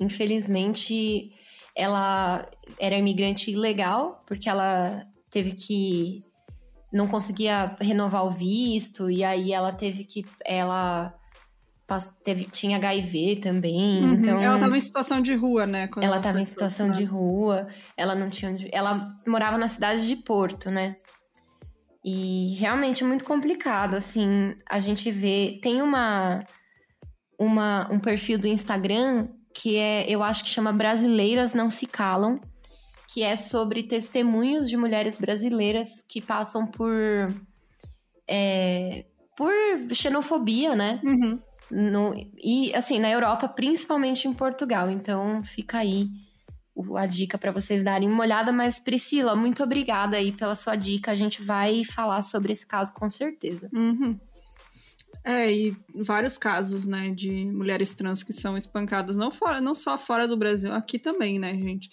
[0.00, 1.32] Infelizmente,
[1.74, 2.46] ela
[2.78, 6.24] era imigrante ilegal, porque ela teve que.
[6.92, 10.24] não conseguia renovar o visto, e aí ela teve que.
[10.44, 11.17] Ela
[12.22, 14.04] teve, tinha HIV também.
[14.04, 14.14] Uhum.
[14.14, 15.88] Então, ela estava em situação de rua, né?
[16.02, 17.66] ela estava em situação de rua.
[17.96, 18.56] Ela não tinha.
[18.70, 20.96] Ela morava na cidade de Porto, né?
[22.04, 25.58] E realmente é muito complicado, assim, a gente vê.
[25.62, 26.44] Tem uma,
[27.38, 32.38] uma um perfil do Instagram que é, eu acho que chama Brasileiras Não Se Calam,
[33.12, 36.92] que é sobre testemunhos de mulheres brasileiras que passam por.
[38.30, 39.52] É, por
[39.94, 41.00] xenofobia, né?
[41.02, 41.40] Uhum.
[41.70, 44.90] No, e assim, na Europa, principalmente em Portugal.
[44.90, 46.08] Então fica aí
[46.96, 48.52] a dica para vocês darem uma olhada.
[48.52, 51.10] Mas, Priscila, muito obrigada aí pela sua dica.
[51.10, 53.68] A gente vai falar sobre esse caso com certeza.
[53.72, 54.18] Uhum.
[55.24, 59.98] É, e vários casos, né, de mulheres trans que são espancadas, não, fora, não só
[59.98, 61.90] fora do Brasil, aqui também, né, gente?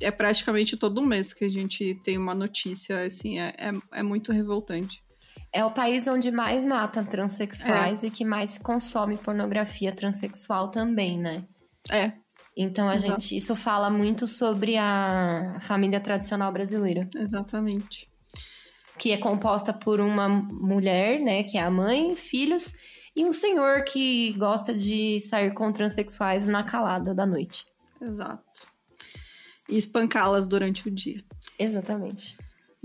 [0.00, 4.30] É praticamente todo mês que a gente tem uma notícia, assim, é, é, é muito
[4.32, 5.03] revoltante.
[5.54, 8.08] É o país onde mais mata transexuais é.
[8.08, 11.44] e que mais consome pornografia transexual também, né?
[11.88, 12.12] É.
[12.56, 13.20] Então a Exato.
[13.20, 17.08] gente isso fala muito sobre a família tradicional brasileira.
[17.14, 18.10] Exatamente.
[18.98, 22.72] Que é composta por uma mulher, né, que é a mãe, filhos
[23.14, 27.64] e um senhor que gosta de sair com transexuais na calada da noite.
[28.00, 28.42] Exato.
[29.68, 31.22] E espancá-las durante o dia.
[31.56, 32.36] Exatamente.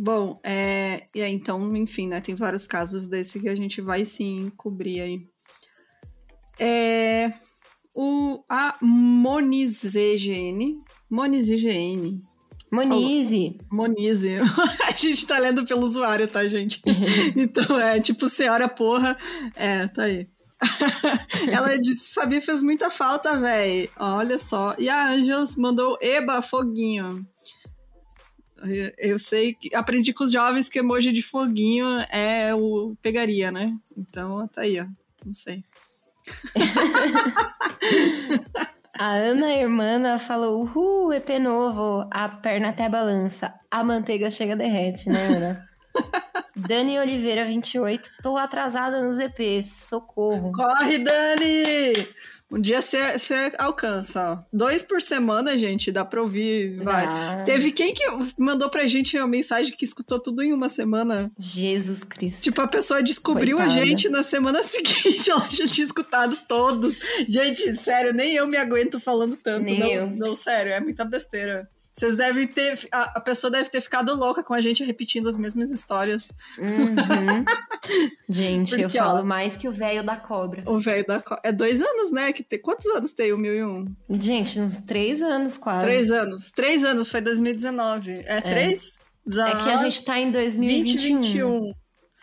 [0.02, 2.22] Bom, é, e aí, então, enfim, né?
[2.22, 5.22] Tem vários casos desse que a gente vai sim cobrir aí.
[6.58, 7.34] É,
[7.94, 10.78] o, a Monizegn.
[11.10, 12.22] Monizegn.
[12.72, 13.58] Monize.
[13.70, 14.38] Monize.
[14.88, 16.82] a gente tá lendo pelo usuário, tá, gente?
[17.36, 19.18] então é tipo senhora porra.
[19.54, 20.30] É, tá aí.
[21.52, 23.90] Ela disse: Fabi fez muita falta, véi.
[24.00, 24.76] Olha só.
[24.78, 27.28] E a Angels mandou Eba Foguinho.
[28.98, 33.76] Eu sei que aprendi com os jovens que emoji de foguinho é o pegaria, né?
[33.98, 34.86] Então tá aí, ó.
[35.26, 35.64] Não sei.
[39.00, 42.06] A Ana Hermana falou: Uhul, EP novo.
[42.12, 43.54] A perna até balança.
[43.72, 45.70] A manteiga chega derrete, né, Ana?
[46.54, 48.10] Dani Oliveira, 28.
[48.22, 49.88] Tô atrasada nos EPs.
[49.88, 50.52] Socorro.
[50.52, 51.94] Corre, Dani!
[52.52, 54.44] Um dia você alcança, ó.
[54.52, 56.78] Dois por semana, gente, dá pra ouvir.
[56.84, 57.06] Vai.
[57.06, 57.44] Ah.
[57.46, 58.04] Teve quem que
[58.38, 61.32] mandou pra gente uma mensagem que escutou tudo em uma semana?
[61.38, 62.44] Jesus Cristo.
[62.44, 63.80] Tipo, a pessoa descobriu Coitada.
[63.82, 67.00] a gente na semana seguinte, ela já tinha escutado todos.
[67.28, 69.66] Gente, sério, nem eu me aguento falando tanto.
[69.66, 70.08] Nem não, eu.
[70.08, 71.70] não, sério, é muita besteira.
[72.00, 72.88] Vocês devem ter.
[72.94, 76.32] A, a, pessoa deve ter ficado louca com a gente repetindo as mesmas histórias.
[76.58, 77.44] Uhum.
[78.30, 80.64] gente, Porque, eu falo ó, mais que o velho da cobra.
[80.66, 81.42] O velho da cobra.
[81.44, 82.32] É dois anos, né?
[82.32, 82.58] Que tem...
[82.58, 83.86] Quantos anos tem o 1001?
[84.12, 85.84] Gente, uns três anos quase.
[85.84, 86.52] Três anos.
[86.52, 88.12] Três anos, foi 2019.
[88.12, 88.42] É, é.
[88.42, 88.98] três?
[89.26, 91.20] 19, é que a gente tá em 2021.
[91.20, 91.74] 2021.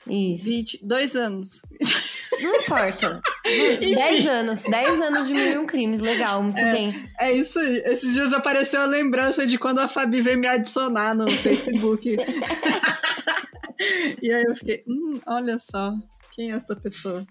[0.09, 0.45] Isso.
[0.45, 1.61] 20, dois anos.
[2.41, 3.21] Não importa.
[3.45, 4.63] 10 anos.
[4.63, 6.01] 10 anos de mil e um crimes.
[6.01, 7.11] Legal, muito é, bem.
[7.19, 7.83] É isso aí.
[7.87, 12.17] Esses dias apareceu a lembrança de quando a Fabi veio me adicionar no Facebook.
[14.23, 15.93] e aí eu fiquei, hum, olha só.
[16.33, 17.27] Quem é essa pessoa?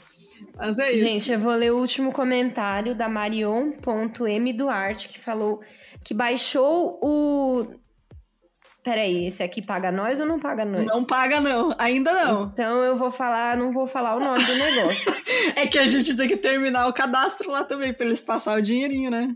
[0.58, 1.06] Mas é isso.
[1.06, 5.62] Gente, eu vou ler o último comentário da Marion.m Duarte, que falou
[6.04, 7.68] que baixou o
[8.86, 10.86] Peraí, esse aqui paga nós ou não paga nós?
[10.86, 11.74] Não paga, não.
[11.76, 12.52] Ainda não.
[12.54, 15.12] Então eu vou falar, não vou falar o nome do negócio.
[15.58, 18.62] é que a gente tem que terminar o cadastro lá também, pra eles passar o
[18.62, 19.36] dinheirinho, né?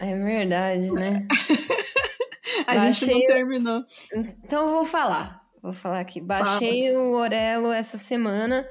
[0.00, 1.28] É verdade, né?
[2.66, 3.14] a Baixei...
[3.14, 3.84] gente não terminou.
[4.44, 5.42] Então eu vou falar.
[5.62, 6.20] Vou falar aqui.
[6.20, 7.04] Baixei Fala.
[7.04, 8.68] o Orelo essa semana.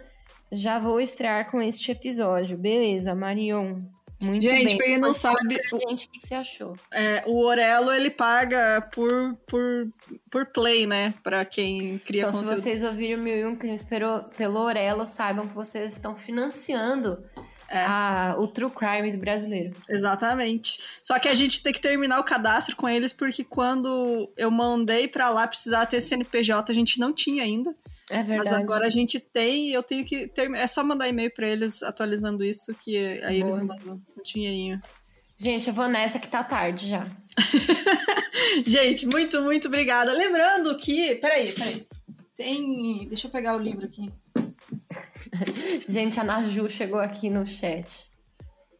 [0.52, 2.58] Já vou estrear com este episódio.
[2.58, 3.82] Beleza, Marion.
[4.22, 4.78] Muito gente, bem.
[4.78, 5.60] pra quem não sabe.
[5.88, 6.78] Gente, o que você achou?
[6.92, 9.88] É, o Orelo ele paga por, por,
[10.32, 11.14] por play, né?
[11.22, 12.56] Pra quem cria então, conteúdo.
[12.56, 17.24] se vocês ouviram Mil e Um Crimes pelo, pelo Orelo, saibam que vocês estão financiando
[17.70, 17.84] é.
[17.86, 19.76] a, o true crime do brasileiro.
[19.90, 20.80] Exatamente.
[21.02, 25.08] Só que a gente tem que terminar o cadastro com eles, porque quando eu mandei
[25.08, 27.76] pra lá precisar ter CNPJ, a gente não tinha ainda.
[28.10, 28.50] É verdade.
[28.50, 30.32] Mas agora a gente tem e eu tenho que.
[30.56, 33.52] É só mandar e-mail pra eles atualizando isso, que aí Boa.
[33.52, 34.82] eles mandam um dinheirinho.
[35.38, 37.06] Gente, eu vou nessa que tá tarde já.
[38.66, 40.14] gente, muito, muito obrigada.
[40.14, 41.16] Lembrando que.
[41.16, 41.88] Peraí, peraí.
[42.38, 43.08] Tem.
[43.08, 44.12] Deixa eu pegar o livro aqui.
[45.88, 48.10] Gente, a Naju chegou aqui no chat.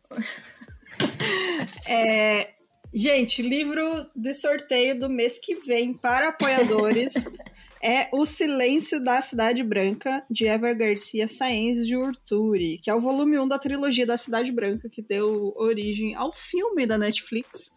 [1.88, 2.50] é,
[2.94, 7.14] gente, livro de sorteio do mês que vem para apoiadores
[7.82, 13.00] é O Silêncio da Cidade Branca, de Ever Garcia Saenz de Urturi, que é o
[13.00, 17.72] volume 1 da trilogia da Cidade Branca, que deu origem ao filme da Netflix.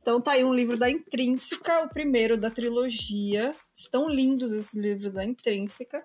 [0.00, 3.54] Então tá aí um livro da Intrínseca, o primeiro da trilogia.
[3.72, 6.04] Estão lindos esses livros da Intrínseca.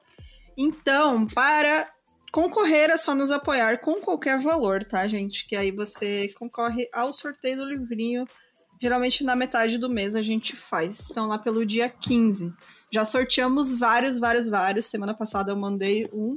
[0.57, 1.87] Então, para
[2.31, 5.47] concorrer é só nos apoiar com qualquer valor, tá, gente?
[5.47, 8.25] Que aí você concorre ao sorteio do livrinho.
[8.81, 11.09] Geralmente na metade do mês a gente faz.
[11.11, 12.51] Então lá pelo dia 15.
[12.91, 14.87] Já sorteamos vários, vários, vários.
[14.87, 16.35] Semana passada eu mandei um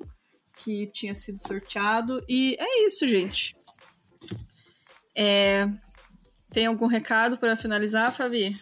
[0.56, 2.22] que tinha sido sorteado.
[2.28, 3.54] E é isso, gente.
[5.16, 5.66] É...
[6.52, 8.58] Tem algum recado para finalizar, Fabi?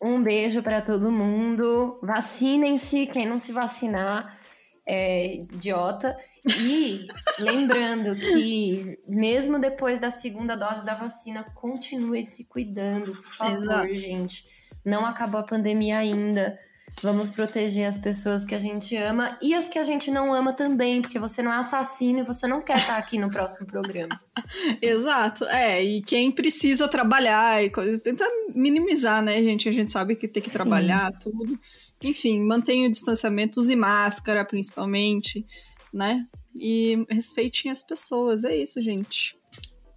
[0.00, 1.98] Um beijo para todo mundo.
[2.02, 4.39] Vacinem-se, quem não se vacinar
[4.86, 6.16] é idiota.
[6.46, 7.06] E
[7.38, 13.94] lembrando que, mesmo depois da segunda dose da vacina, continue se cuidando, por favor, Exato.
[13.94, 14.48] gente.
[14.84, 16.58] Não acabou a pandemia ainda.
[17.02, 20.52] Vamos proteger as pessoas que a gente ama e as que a gente não ama
[20.52, 24.20] também, porque você não é assassino e você não quer estar aqui no próximo programa.
[24.82, 29.68] Exato, é, e quem precisa trabalhar e coisas, tenta minimizar, né, gente?
[29.68, 30.58] A gente sabe que tem que Sim.
[30.58, 31.58] trabalhar, tudo.
[32.02, 35.46] Enfim, mantenha o distanciamento, use máscara, principalmente,
[35.92, 36.26] né?
[36.54, 39.38] E respeitem as pessoas, é isso, gente.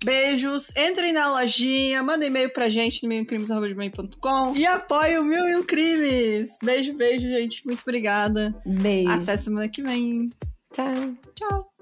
[0.04, 5.56] Beijos, entrem na lojinha, mandem e-mail pra gente no milcrimes.com e apoiem o Mil e
[5.56, 6.58] um Crimes.
[6.62, 7.66] Beijo, beijo, gente.
[7.66, 8.54] Muito obrigada.
[8.66, 9.10] Beijo.
[9.10, 10.30] Até semana que vem.
[10.74, 11.16] Tchau.
[11.34, 11.74] Tchau.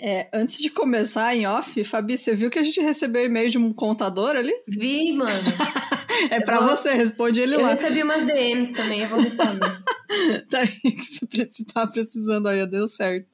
[0.00, 3.58] É, antes de começar em off, Fabi, você viu que a gente recebeu e-mail de
[3.58, 4.52] um contador ali?
[4.66, 5.32] Vi, mano.
[6.30, 7.72] é para pra você, responde ele eu lá.
[7.72, 9.82] Eu recebi umas DMs também, eu vou responder.
[10.50, 13.26] tá aí, que você tá precisando aí, deu certo.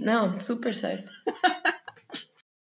[0.00, 1.10] Não, super certo.